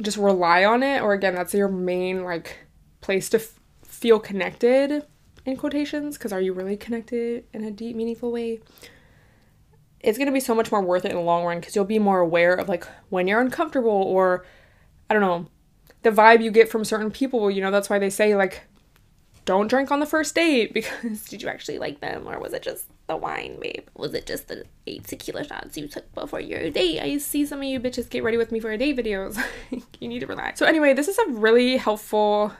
just 0.00 0.16
rely 0.16 0.64
on 0.64 0.82
it 0.82 1.02
or 1.02 1.12
again 1.12 1.34
that's 1.34 1.52
your 1.54 1.68
main 1.68 2.22
like 2.24 2.58
place 3.00 3.28
to 3.30 3.38
f- 3.38 3.58
feel 3.82 4.20
connected 4.20 5.04
in 5.44 5.56
quotations 5.56 6.16
because 6.16 6.32
are 6.32 6.40
you 6.40 6.52
really 6.52 6.76
connected 6.76 7.44
in 7.52 7.64
a 7.64 7.70
deep 7.70 7.96
meaningful 7.96 8.30
way 8.30 8.60
it's 10.00 10.16
to 10.16 10.32
be 10.32 10.40
so 10.40 10.54
much 10.54 10.70
more 10.70 10.82
worth 10.82 11.04
it 11.04 11.10
in 11.10 11.16
the 11.16 11.22
long 11.22 11.44
run 11.44 11.58
because 11.58 11.74
you'll 11.74 11.84
be 11.84 11.98
more 11.98 12.20
aware 12.20 12.54
of 12.54 12.68
like 12.68 12.86
when 13.08 13.26
you're 13.26 13.40
uncomfortable 13.40 13.90
or 13.90 14.44
i 15.08 15.14
don't 15.14 15.22
know 15.22 15.46
the 16.02 16.10
vibe 16.10 16.42
you 16.42 16.50
get 16.50 16.68
from 16.68 16.84
certain 16.84 17.10
people 17.10 17.50
you 17.50 17.60
know 17.60 17.70
that's 17.70 17.90
why 17.90 17.98
they 17.98 18.10
say 18.10 18.34
like 18.34 18.62
don't 19.48 19.68
drink 19.68 19.90
on 19.90 19.98
the 19.98 20.06
first 20.06 20.34
date 20.34 20.74
because 20.74 21.24
did 21.24 21.42
you 21.42 21.48
actually 21.48 21.78
like 21.78 22.00
them 22.00 22.28
or 22.28 22.38
was 22.38 22.52
it 22.52 22.62
just 22.62 22.86
the 23.06 23.16
wine 23.16 23.58
babe? 23.58 23.88
Was 23.96 24.12
it 24.12 24.26
just 24.26 24.48
the 24.48 24.64
eight 24.86 25.04
tequila 25.04 25.42
shots 25.42 25.76
you 25.78 25.88
took 25.88 26.14
before 26.14 26.40
your 26.40 26.68
date? 26.68 27.00
I 27.00 27.16
see 27.16 27.46
some 27.46 27.60
of 27.60 27.64
you 27.64 27.80
bitches 27.80 28.10
get 28.10 28.22
ready 28.22 28.36
with 28.36 28.52
me 28.52 28.60
for 28.60 28.70
a 28.70 28.78
date 28.78 28.96
videos. 28.96 29.42
You 30.00 30.06
need 30.06 30.20
to 30.20 30.26
relax. 30.26 30.60
So 30.60 30.66
anyway 30.66 30.92
this 30.92 31.08
is 31.08 31.18
a 31.18 31.30
really 31.30 31.78
helpful 31.78 32.52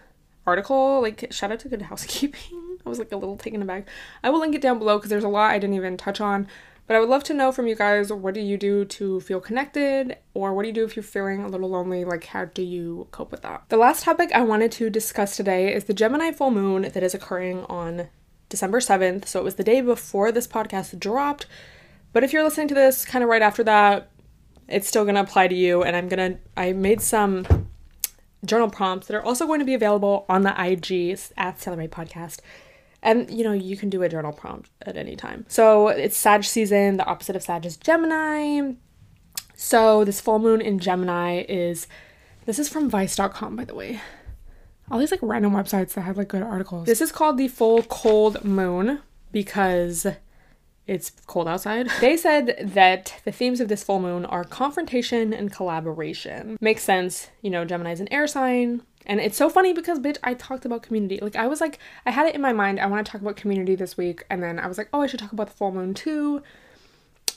article. 0.47 1.03
Like 1.03 1.31
shout 1.31 1.53
out 1.53 1.61
to 1.61 1.69
good 1.69 1.83
housekeeping. 1.83 2.79
I 2.87 2.89
was 2.89 2.99
like 2.99 3.13
a 3.13 3.17
little 3.17 3.37
taken 3.37 3.61
aback. 3.61 3.87
I 4.25 4.31
will 4.31 4.41
link 4.41 4.55
it 4.55 4.63
down 4.63 4.79
below 4.79 4.97
because 4.97 5.11
there's 5.11 5.25
a 5.25 5.29
lot 5.29 5.51
I 5.51 5.59
didn't 5.59 5.77
even 5.77 5.99
touch 5.99 6.23
on. 6.23 6.49
But 6.89 6.97
I 6.97 7.01
would 7.01 7.11
love 7.11 7.23
to 7.25 7.35
know 7.35 7.53
from 7.53 7.67
you 7.67 7.75
guys 7.75 8.11
what 8.11 8.33
do 8.33 8.41
you 8.41 8.57
do 8.57 8.87
to 8.87 9.21
feel 9.21 9.41
connected 9.41 10.17
or 10.33 10.55
what 10.55 10.63
do 10.63 10.69
you 10.69 10.75
do 10.75 10.85
if 10.85 10.97
you're 10.97 11.03
feeling 11.03 11.45
a 11.45 11.49
little 11.49 11.69
lonely? 11.69 12.03
Like, 12.03 12.25
how 12.25 12.47
do 12.47 12.63
you 12.63 13.09
cope 13.11 13.31
with 13.31 13.43
that? 13.43 13.65
The 13.69 13.77
last 13.77 14.05
topic 14.05 14.33
I 14.33 14.41
wanted 14.41 14.73
to 14.73 14.89
discuss 14.89 15.37
today 15.37 15.73
is 15.75 15.85
the 15.85 15.93
Gemini 15.93 16.33
full 16.33 16.51
moon 16.51 16.83
that 16.83 17.03
is 17.03 17.15
occurring 17.15 17.65
on 17.65 18.09
December 18.49 18.81
7th. 18.81 19.27
So 19.27 19.39
it 19.39 19.45
was 19.45 19.57
the 19.57 19.65
day 19.65 19.83
before 19.83 20.33
this 20.33 20.47
podcast 20.47 20.99
dropped. 20.99 21.45
But 22.15 22.25
if 22.25 22.33
you're 22.33 22.43
listening 22.43 22.69
to 22.69 22.75
this 22.75 23.05
kind 23.05 23.23
of 23.23 23.29
right 23.29 23.43
after 23.43 23.63
that, 23.65 24.09
it's 24.67 24.89
still 24.89 25.05
going 25.05 25.17
to 25.17 25.21
apply 25.21 25.49
to 25.49 25.55
you. 25.55 25.83
And 25.83 25.95
I'm 25.95 26.09
going 26.09 26.33
to, 26.33 26.41
I 26.57 26.73
made 26.73 27.03
some 27.03 27.69
journal 28.47 28.71
prompts 28.71 29.09
that 29.09 29.15
are 29.15 29.23
also 29.23 29.47
going 29.47 29.59
to 29.59 29.67
be 29.67 29.75
available 29.75 30.25
on 30.27 30.41
the 30.41 30.55
IG 30.59 31.19
at 31.37 31.61
Stella 31.61 31.77
Rae 31.77 31.89
Podcast. 31.89 32.41
And 33.03 33.31
you 33.31 33.45
know, 33.45 33.53
you 33.53 33.77
can 33.77 33.91
do 33.91 34.03
a 34.03 34.09
journal 34.09 34.33
prompt 34.33 34.71
at 34.83 34.97
any 34.97 35.17
time. 35.17 35.45
So 35.49 35.89
it's 35.89 36.17
Sag 36.17 36.45
season, 36.45 36.97
the 36.97 37.07
opposite 37.07 37.37
of 37.37 37.43
Sag 37.43 37.65
is 37.65 37.77
Gemini. 37.77 38.73
So, 39.61 40.05
this 40.05 40.21
full 40.21 40.39
moon 40.39 40.61
in 40.61 40.79
Gemini 40.79 41.45
is 41.49 41.89
this 42.47 42.61
is 42.61 42.69
from 42.69 42.89
vice.com 42.89 43.57
by 43.57 43.65
the 43.65 43.75
way. 43.75 44.01
All 44.91 44.99
these 44.99 45.11
like 45.11 45.21
random 45.23 45.53
websites 45.53 45.95
that 45.95 46.03
have 46.03 46.17
like 46.17 46.29
good 46.29 46.43
articles. 46.43 46.87
This 46.87 47.01
is 47.01 47.13
called 47.13 47.39
the 47.39 47.49
full 47.49 47.83
cold 47.83 48.45
moon 48.45 49.01
because 49.33 50.07
it's 50.87 51.11
cold 51.27 51.47
outside. 51.47 51.89
They 52.01 52.17
said 52.17 52.57
that 52.75 53.21
the 53.25 53.33
themes 53.33 53.61
of 53.61 53.69
this 53.69 53.85
full 53.85 54.01
moon 54.01 54.25
are 54.25 54.45
confrontation 54.45 55.35
and 55.35 55.53
collaboration. 55.53 56.57
Makes 56.61 56.85
sense, 56.85 57.29
you 57.43 57.51
know, 57.51 57.65
Gemini's 57.65 58.01
an 58.01 58.11
air 58.13 58.27
sign. 58.27 58.83
And 59.09 59.21
it's 59.21 59.39
so 59.39 59.49
funny 59.49 59.73
because, 59.73 59.99
bitch, 59.99 60.19
I 60.23 60.35
talked 60.35 60.67
about 60.67 60.83
community. 60.83 61.19
Like, 61.21 61.35
I 61.35 61.47
was 61.47 61.61
like, 61.61 61.79
I 62.05 62.11
had 62.11 62.27
it 62.27 62.35
in 62.35 62.43
my 62.43 62.53
mind, 62.53 62.79
I 62.79 62.87
want 62.87 63.05
to 63.05 63.11
talk 63.11 63.23
about 63.23 63.37
community 63.37 63.75
this 63.75 63.97
week. 63.97 64.25
And 64.29 64.43
then 64.43 64.59
I 64.59 64.67
was 64.67 64.77
like, 64.77 64.91
oh, 64.93 65.01
I 65.01 65.07
should 65.07 65.19
talk 65.19 65.33
about 65.33 65.49
the 65.49 65.55
full 65.55 65.73
moon 65.73 65.95
too. 65.95 66.43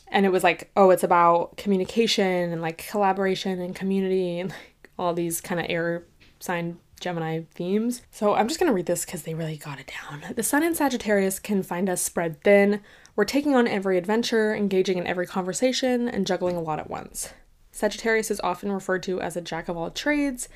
And 0.10 0.26
it 0.26 0.30
was 0.30 0.44
like, 0.44 0.70
oh, 0.76 0.90
it's 0.90 1.04
about 1.04 1.56
communication 1.56 2.52
and 2.52 2.62
like 2.62 2.86
collaboration 2.90 3.62
and 3.62 3.74
community 3.74 4.40
and 4.40 4.50
like 4.50 4.90
all 5.00 5.14
these 5.14 5.40
kind 5.40 5.62
of 5.62 5.68
air 5.70 6.04
sign 6.42 6.78
Gemini 7.00 7.44
themes. 7.56 8.02
So 8.12 8.36
I'm 8.36 8.48
just 8.48 8.60
to 8.70 8.74
read 8.74 8.86
this 8.86 9.06
because 9.06 9.24
they 9.24 9.34
really 9.34 9.58
got 9.58 9.80
it 9.80 9.92
down. 10.10 10.34
The 10.36 10.44
sun 10.44 10.64
in 10.64 10.76
Sagittarius 10.76 11.40
can 11.40 11.64
find 11.64 11.90
us 11.90 12.02
spread 12.02 12.44
thin. 12.44 12.82
We're 13.16 13.26
taking 13.26 13.56
on 13.56 13.68
every 13.68 13.98
adventure, 13.98 14.54
engaging 14.54 14.98
in 14.98 15.08
every 15.08 15.26
conversation, 15.26 16.08
and 16.08 16.28
juggling 16.28 16.56
a 16.56 16.62
lot 16.62 16.80
at 16.80 16.90
once. 16.90 17.34
Sagittarius 17.72 18.30
is 18.32 18.42
often 18.42 18.72
referred 18.72 19.04
to 19.04 19.20
as 19.20 19.36
a 19.36 19.42
jack 19.42 19.68
of 19.68 19.78
all 19.78 19.90
trades, 19.90 20.48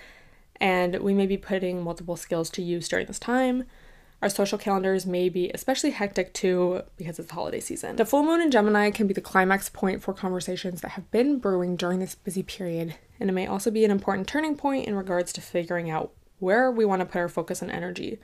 and 0.59 0.97
we 0.97 1.13
may 1.13 1.25
be 1.25 1.37
putting 1.37 1.83
multiple 1.83 2.15
skills 2.15 2.49
to 2.51 2.61
use 2.61 2.87
during 2.87 3.07
this 3.07 3.19
time. 3.19 3.65
Our 4.21 4.29
social 4.29 4.57
calendars 4.57 5.05
may 5.05 5.29
be 5.29 5.51
especially 5.53 5.91
hectic 5.91 6.33
too 6.33 6.81
because 6.97 7.19
it's 7.19 7.27
the 7.27 7.35
holiday 7.35 7.59
season. 7.59 7.95
The 7.97 8.05
full 8.05 8.23
moon 8.23 8.41
in 8.41 8.49
Gemini 8.49 8.89
can 8.89 9.07
be 9.07 9.13
the 9.13 9.21
climax 9.21 9.69
point 9.69 10.01
for 10.01 10.13
conversations 10.13 10.81
that 10.81 10.91
have 10.91 11.11
been 11.11 11.37
brewing 11.37 11.75
during 11.75 11.99
this 11.99 12.15
busy 12.15 12.41
period, 12.41 12.95
and 13.19 13.29
it 13.29 13.33
may 13.33 13.45
also 13.45 13.69
be 13.69 13.85
an 13.85 13.91
important 13.91 14.27
turning 14.27 14.55
point 14.55 14.87
in 14.87 14.95
regards 14.95 15.31
to 15.33 15.41
figuring 15.41 15.89
out 15.89 16.11
where 16.39 16.71
we 16.71 16.85
want 16.85 17.01
to 17.01 17.05
put 17.05 17.19
our 17.19 17.29
focus 17.29 17.61
and 17.61 17.71
energy. 17.71 18.19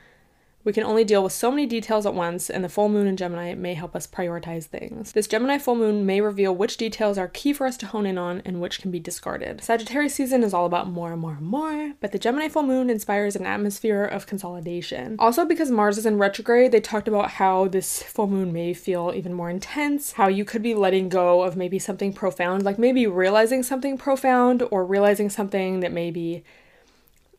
We 0.64 0.74
can 0.74 0.84
only 0.84 1.04
deal 1.04 1.24
with 1.24 1.34
so 1.34 1.50
many 1.50 1.66
details 1.66 2.06
at 2.06 2.14
once, 2.14 2.50
and 2.50 2.64
the 2.64 2.70
full 2.70 2.88
moon 2.88 3.08
in 3.08 3.18
Gemini 3.18 3.56
may 3.56 3.74
help 3.74 3.96
us 3.96 4.06
prioritize 4.06 4.66
things. 4.66 5.14
This 5.14 5.28
Gemini 5.28 5.58
full 5.58 5.76
moon 5.76 6.06
may 6.06 6.22
reveal 6.22 6.56
which 6.56 6.78
details 6.78 7.18
are 7.18 7.28
key 7.28 7.52
for 7.52 7.66
us 7.66 7.78
to 7.78 7.88
hone 7.88 8.06
in 8.06 8.18
on 8.18 8.42
and 8.46 8.62
which 8.62 8.80
can 8.80 8.92
be 8.92 9.00
discarded. 9.00 9.64
Sagittarius 9.64 10.14
season 10.14 10.44
is 10.44 10.54
all 10.54 10.68
about 10.68 10.88
more 10.88 11.12
and 11.12 11.22
more 11.22 11.34
and 11.34 11.48
more, 11.48 11.94
but 12.00 12.12
the 12.12 12.20
Gemini 12.20 12.48
full 12.48 12.62
moon 12.64 12.90
inspires 12.92 13.36
an 13.36 13.48
atmosphere 13.48 14.04
of 14.04 14.28
consolidation. 14.28 15.16
Also, 15.18 15.46
because 15.46 15.72
Mars 15.72 15.98
is 15.98 16.06
in 16.06 16.20
retrograde, 16.20 16.72
they 16.72 16.80
talked 16.80 17.08
about 17.08 17.32
how 17.32 17.68
this 17.68 18.04
full 18.04 18.28
moon 18.28 18.54
may 18.54 18.74
feel 18.74 19.12
even 19.16 19.34
more 19.34 19.50
intense, 19.50 20.12
how 20.12 20.28
you 20.28 20.46
could 20.46 20.62
be 20.62 20.76
letting 20.76 21.10
go 21.10 21.42
of 21.42 21.58
maybe 21.58 21.80
something 21.80 22.14
profound, 22.14 22.64
like 22.64 22.78
maybe 22.78 23.08
realizing 23.08 23.64
something 23.64 23.98
profound 23.98 24.62
or 24.70 24.86
realizing 24.86 25.30
something 25.30 25.80
that 25.80 25.92
maybe 25.92 26.44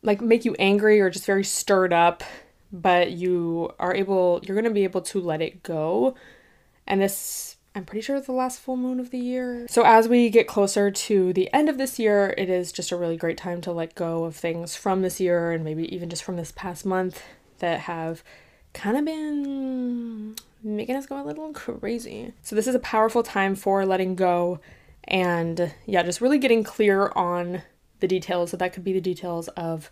like 0.01 0.19
make 0.19 0.43
you 0.43 0.53
angry 0.59 0.99
or 0.99 1.09
just 1.09 1.25
very 1.25 1.45
stirred 1.45 1.93
up, 1.93 2.23
but 2.73 3.11
you 3.11 3.71
are 3.79 3.93
able 3.93 4.41
you're 4.43 4.55
going 4.55 4.65
to 4.65 4.71
be 4.71 4.83
able 4.83 5.01
to 5.01 5.21
let 5.21 5.41
it 5.41 5.63
go. 5.63 6.15
And 6.85 7.01
this 7.01 7.57
I'm 7.75 7.85
pretty 7.85 8.01
sure 8.01 8.15
it's 8.17 8.27
the 8.27 8.33
last 8.33 8.59
full 8.59 8.77
moon 8.77 8.99
of 8.99 9.09
the 9.09 9.17
year. 9.17 9.65
So 9.69 9.83
as 9.83 10.07
we 10.07 10.29
get 10.29 10.47
closer 10.47 10.91
to 10.91 11.33
the 11.33 11.51
end 11.53 11.69
of 11.69 11.77
this 11.77 11.97
year, 11.97 12.33
it 12.37 12.49
is 12.49 12.71
just 12.71 12.91
a 12.91 12.97
really 12.97 13.17
great 13.17 13.37
time 13.37 13.61
to 13.61 13.71
let 13.71 13.95
go 13.95 14.25
of 14.25 14.35
things 14.35 14.75
from 14.75 15.01
this 15.01 15.19
year 15.19 15.51
and 15.51 15.63
maybe 15.63 15.93
even 15.93 16.09
just 16.09 16.23
from 16.23 16.35
this 16.35 16.51
past 16.51 16.85
month 16.85 17.23
that 17.59 17.81
have 17.81 18.23
kind 18.73 18.97
of 18.97 19.05
been 19.05 20.35
making 20.63 20.95
us 20.95 21.07
go 21.07 21.21
a 21.21 21.25
little 21.25 21.51
crazy. 21.53 22.33
So 22.43 22.55
this 22.55 22.67
is 22.67 22.75
a 22.75 22.79
powerful 22.79 23.23
time 23.23 23.55
for 23.55 23.85
letting 23.85 24.15
go 24.15 24.59
and 25.05 25.73
yeah, 25.85 26.03
just 26.03 26.21
really 26.21 26.37
getting 26.37 26.63
clear 26.63 27.11
on 27.15 27.63
the 28.01 28.07
details. 28.07 28.51
So 28.51 28.57
that 28.57 28.73
could 28.73 28.83
be 28.83 28.93
the 28.93 29.01
details 29.01 29.47
of 29.49 29.91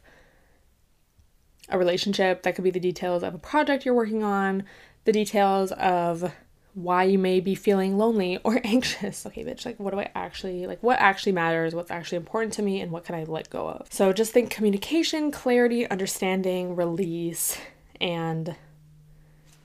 a 1.72 1.78
relationship, 1.78 2.44
that 2.44 2.56
could 2.56 2.64
be 2.64 2.72
the 2.72 2.80
details 2.80 3.24
of 3.24 3.34
a 3.34 3.38
project 3.38 3.86
you're 3.86 3.96
working 3.96 4.24
on, 4.24 4.64
the 5.06 5.12
details 5.12 5.72
of 5.74 6.32
why 6.74 7.04
you 7.04 7.20
may 7.20 7.40
be 7.40 7.56
feeling 7.56 7.98
lonely 7.98 8.38
or 8.44 8.62
anxious. 8.64 9.26
Okay, 9.26 9.44
bitch, 9.44 9.66
like 9.66 9.80
what 9.80 9.94
do 9.94 10.00
I 10.00 10.10
actually 10.16 10.68
like 10.68 10.82
what 10.84 11.00
actually 11.00 11.32
matters, 11.34 11.76
what's 11.76 11.92
actually 11.92 12.18
important 12.18 12.54
to 12.54 12.62
me 12.62 12.82
and 12.82 12.92
what 12.92 13.06
can 13.06 13.16
I 13.16 13.24
let 13.24 13.50
go 13.50 13.68
of. 13.68 13.88
So 13.90 14.14
just 14.14 14.32
think 14.32 14.50
communication, 14.50 15.32
clarity, 15.32 15.90
understanding, 15.90 16.76
release 16.76 17.58
and 18.00 18.56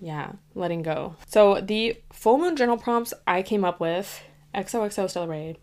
yeah, 0.01 0.33
letting 0.55 0.83
go. 0.83 1.17
So 1.27 1.61
the 1.61 1.97
full 2.13 2.39
moon 2.39 2.57
journal 2.57 2.77
prompts 2.77 3.15
I 3.27 3.43
came 3.43 3.65
up 3.65 3.81
with, 3.81 4.23
XOXO 4.55 5.29
Rae, 5.29 5.57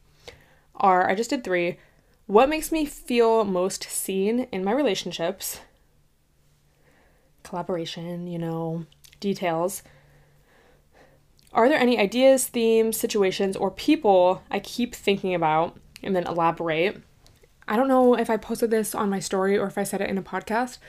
are 0.75 1.07
I 1.07 1.15
just 1.15 1.29
did 1.29 1.43
3 1.43 1.77
what 2.25 2.47
makes 2.47 2.71
me 2.71 2.85
feel 2.85 3.43
most 3.43 3.83
seen 3.83 4.47
in 4.51 4.63
my 4.63 4.71
relationships? 4.71 5.59
Collaboration, 7.43 8.27
you 8.27 8.39
know, 8.39 8.85
details. 9.19 9.83
Are 11.53 11.69
there 11.69 11.77
any 11.77 11.99
ideas, 11.99 12.47
themes, 12.47 12.97
situations, 12.97 13.55
or 13.55 13.69
people 13.69 14.41
I 14.49 14.59
keep 14.59 14.95
thinking 14.95 15.35
about 15.35 15.77
and 16.01 16.15
then 16.15 16.25
elaborate? 16.25 17.01
I 17.67 17.75
don't 17.75 17.87
know 17.87 18.15
if 18.17 18.29
I 18.29 18.37
posted 18.37 18.71
this 18.71 18.95
on 18.95 19.09
my 19.09 19.19
story 19.19 19.57
or 19.57 19.67
if 19.67 19.77
I 19.77 19.83
said 19.83 20.01
it 20.01 20.09
in 20.09 20.17
a 20.17 20.23
podcast, 20.23 20.79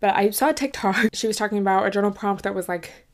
but 0.00 0.14
I 0.14 0.30
saw 0.30 0.50
a 0.50 0.54
TikTok. 0.54 1.08
She 1.14 1.26
was 1.26 1.36
talking 1.36 1.58
about 1.58 1.86
a 1.86 1.90
journal 1.90 2.10
prompt 2.10 2.42
that 2.44 2.54
was 2.54 2.68
like, 2.68 3.06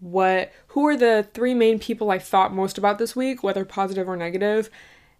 what 0.00 0.52
who 0.68 0.86
are 0.86 0.96
the 0.96 1.28
three 1.34 1.54
main 1.54 1.78
people 1.78 2.10
I 2.10 2.18
thought 2.18 2.52
most 2.54 2.78
about 2.78 2.98
this 2.98 3.14
week, 3.14 3.42
whether 3.42 3.64
positive 3.64 4.08
or 4.08 4.16
negative? 4.16 4.70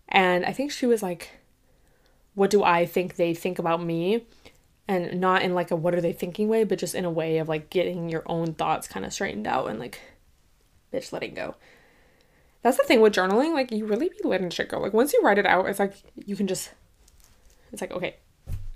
And 0.08 0.44
I 0.44 0.52
think 0.52 0.72
she 0.72 0.86
was 0.86 1.02
like 1.02 1.42
what 2.34 2.50
do 2.50 2.62
I 2.62 2.86
think 2.86 3.16
they 3.16 3.34
think 3.34 3.58
about 3.58 3.82
me? 3.82 4.26
And 4.88 5.20
not 5.20 5.42
in 5.42 5.54
like 5.54 5.70
a 5.70 5.76
what 5.76 5.94
are 5.94 6.00
they 6.00 6.12
thinking 6.12 6.48
way, 6.48 6.64
but 6.64 6.78
just 6.78 6.94
in 6.94 7.04
a 7.04 7.10
way 7.10 7.38
of 7.38 7.48
like 7.48 7.70
getting 7.70 8.08
your 8.08 8.22
own 8.26 8.54
thoughts 8.54 8.88
kind 8.88 9.06
of 9.06 9.12
straightened 9.12 9.46
out 9.46 9.68
and 9.68 9.78
like, 9.78 10.00
bitch, 10.92 11.12
letting 11.12 11.34
go. 11.34 11.54
That's 12.62 12.76
the 12.76 12.84
thing 12.84 13.00
with 13.00 13.14
journaling, 13.14 13.54
like 13.54 13.72
you 13.72 13.86
really 13.86 14.08
be 14.08 14.20
letting 14.24 14.50
shit 14.50 14.68
go. 14.68 14.78
Like 14.78 14.92
once 14.92 15.12
you 15.12 15.20
write 15.22 15.38
it 15.38 15.46
out, 15.46 15.66
it's 15.66 15.78
like 15.78 15.94
you 16.16 16.36
can 16.36 16.46
just, 16.46 16.70
it's 17.72 17.80
like, 17.80 17.92
okay, 17.92 18.16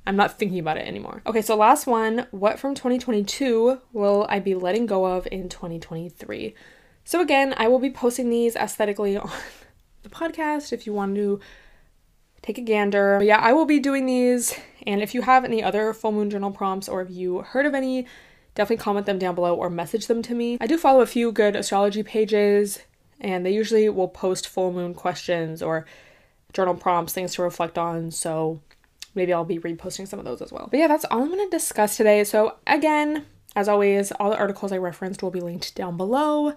I'm 0.07 0.17
not 0.17 0.39
thinking 0.39 0.61
about 0.61 0.77
it 0.77 0.87
anymore. 0.87 1.23
Okay, 1.27 1.43
so 1.43 1.57
last 1.57 1.87
one 1.87 2.27
what 2.31 2.59
from 2.59 2.75
2022 2.75 3.81
will 3.93 4.27
I 4.29 4.39
be 4.39 4.55
letting 4.55 4.87
go 4.87 5.05
of 5.05 5.27
in 5.31 5.49
2023? 5.49 6.55
So 7.05 7.21
again, 7.21 7.55
I 7.57 7.69
will 7.69 7.81
be 7.81 7.91
posting 7.91 8.31
these 8.31 8.55
aesthetically 8.57 9.17
on 9.17 9.31
the 10.03 10.09
podcast 10.09 10.73
if 10.73 10.87
you 10.87 10.93
want 10.93 11.17
to 11.17 11.41
take 12.43 12.59
a 12.59 12.63
gander. 12.63 13.19
But 13.19 13.27
yeah, 13.27 13.39
I 13.39 13.53
will 13.53 13.65
be 13.65 13.81
doing 13.81 14.07
these. 14.07 14.57
And 14.87 15.03
if 15.03 15.15
you 15.15 15.23
have 15.23 15.45
any 15.45 15.63
other 15.63 15.93
full 15.93 16.13
moon 16.13 16.31
journal 16.31 16.51
prompts 16.51 16.89
or 16.89 17.03
if 17.03 17.11
you 17.11 17.41
heard 17.41 17.67
of 17.67 17.75
any, 17.75 18.07
definitely 18.55 18.83
comment 18.83 19.07
them 19.07 19.19
down 19.19 19.35
below 19.35 19.55
or 19.55 19.69
message 19.69 20.07
them 20.07 20.23
to 20.23 20.35
me. 20.35 20.59
I 20.61 20.67
do 20.67 20.79
follow 20.79 21.01
a 21.01 21.07
few 21.07 21.33
good 21.33 21.57
astrology 21.57 22.03
pages, 22.03 22.79
and 23.21 23.45
they 23.45 23.53
usually 23.53 23.89
will 23.89 24.09
post 24.09 24.49
full 24.49 24.73
moon 24.73 24.95
questions 24.95 25.63
or 25.63 25.87
journal 26.53 26.75
prompts, 26.75 27.13
things 27.13 27.35
to 27.35 27.43
reflect 27.43 27.77
on. 27.77 28.11
So 28.11 28.61
maybe 29.15 29.33
I'll 29.33 29.45
be 29.45 29.59
reposting 29.59 30.07
some 30.07 30.19
of 30.19 30.25
those 30.25 30.41
as 30.41 30.53
well. 30.53 30.69
But 30.71 30.79
yeah, 30.79 30.87
that's 30.87 31.05
all 31.05 31.23
I'm 31.23 31.29
going 31.29 31.45
to 31.45 31.57
discuss 31.57 31.97
today. 31.97 32.25
So 32.25 32.57
again, 32.67 33.27
as 33.55 33.69
always, 33.69 34.13
all 34.13 34.31
the 34.31 34.39
articles 34.39 34.73
I 34.73 34.79
referenced 34.79 35.23
will 35.23 35.31
be 35.31 35.41
linked 35.41 35.75
down 35.75 35.97
below. 35.97 36.55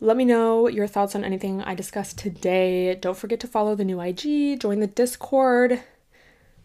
Let 0.00 0.16
me 0.16 0.24
know 0.24 0.68
your 0.68 0.86
thoughts 0.86 1.14
on 1.14 1.24
anything 1.24 1.62
I 1.62 1.74
discussed 1.74 2.18
today. 2.18 2.94
Don't 2.94 3.16
forget 3.16 3.40
to 3.40 3.46
follow 3.46 3.74
the 3.74 3.84
new 3.84 4.00
IG, 4.00 4.60
join 4.60 4.80
the 4.80 4.86
Discord, 4.86 5.80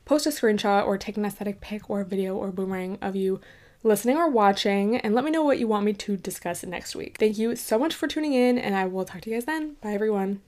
post 0.07 0.25
a 0.25 0.29
screenshot 0.29 0.87
or 0.87 0.97
take 0.97 1.17
an 1.17 1.25
aesthetic 1.25 1.59
pic 1.59 1.89
or 1.89 2.03
video 2.05 2.35
or 2.35 2.49
boomerang 2.49 2.97
of 3.01 3.15
you 3.15 3.41
listening 3.83 4.15
or 4.15 4.29
watching, 4.29 4.97
and 4.97 5.13
let 5.13 5.25
me 5.25 5.31
know 5.31 5.43
what 5.43 5.59
you 5.59 5.67
want 5.67 5.85
me 5.85 5.93
to 5.93 6.15
discuss 6.15 6.63
next 6.63 6.95
week. 6.95 7.17
Thank 7.19 7.37
you 7.37 7.55
so 7.57 7.77
much 7.77 7.93
for 7.93 8.07
tuning 8.07 8.33
in, 8.33 8.57
and 8.57 8.73
I 8.73 8.85
will 8.85 9.05
talk 9.05 9.21
to 9.21 9.29
you 9.29 9.35
guys 9.35 9.45
then. 9.45 9.75
Bye, 9.81 9.91
everyone. 9.91 10.41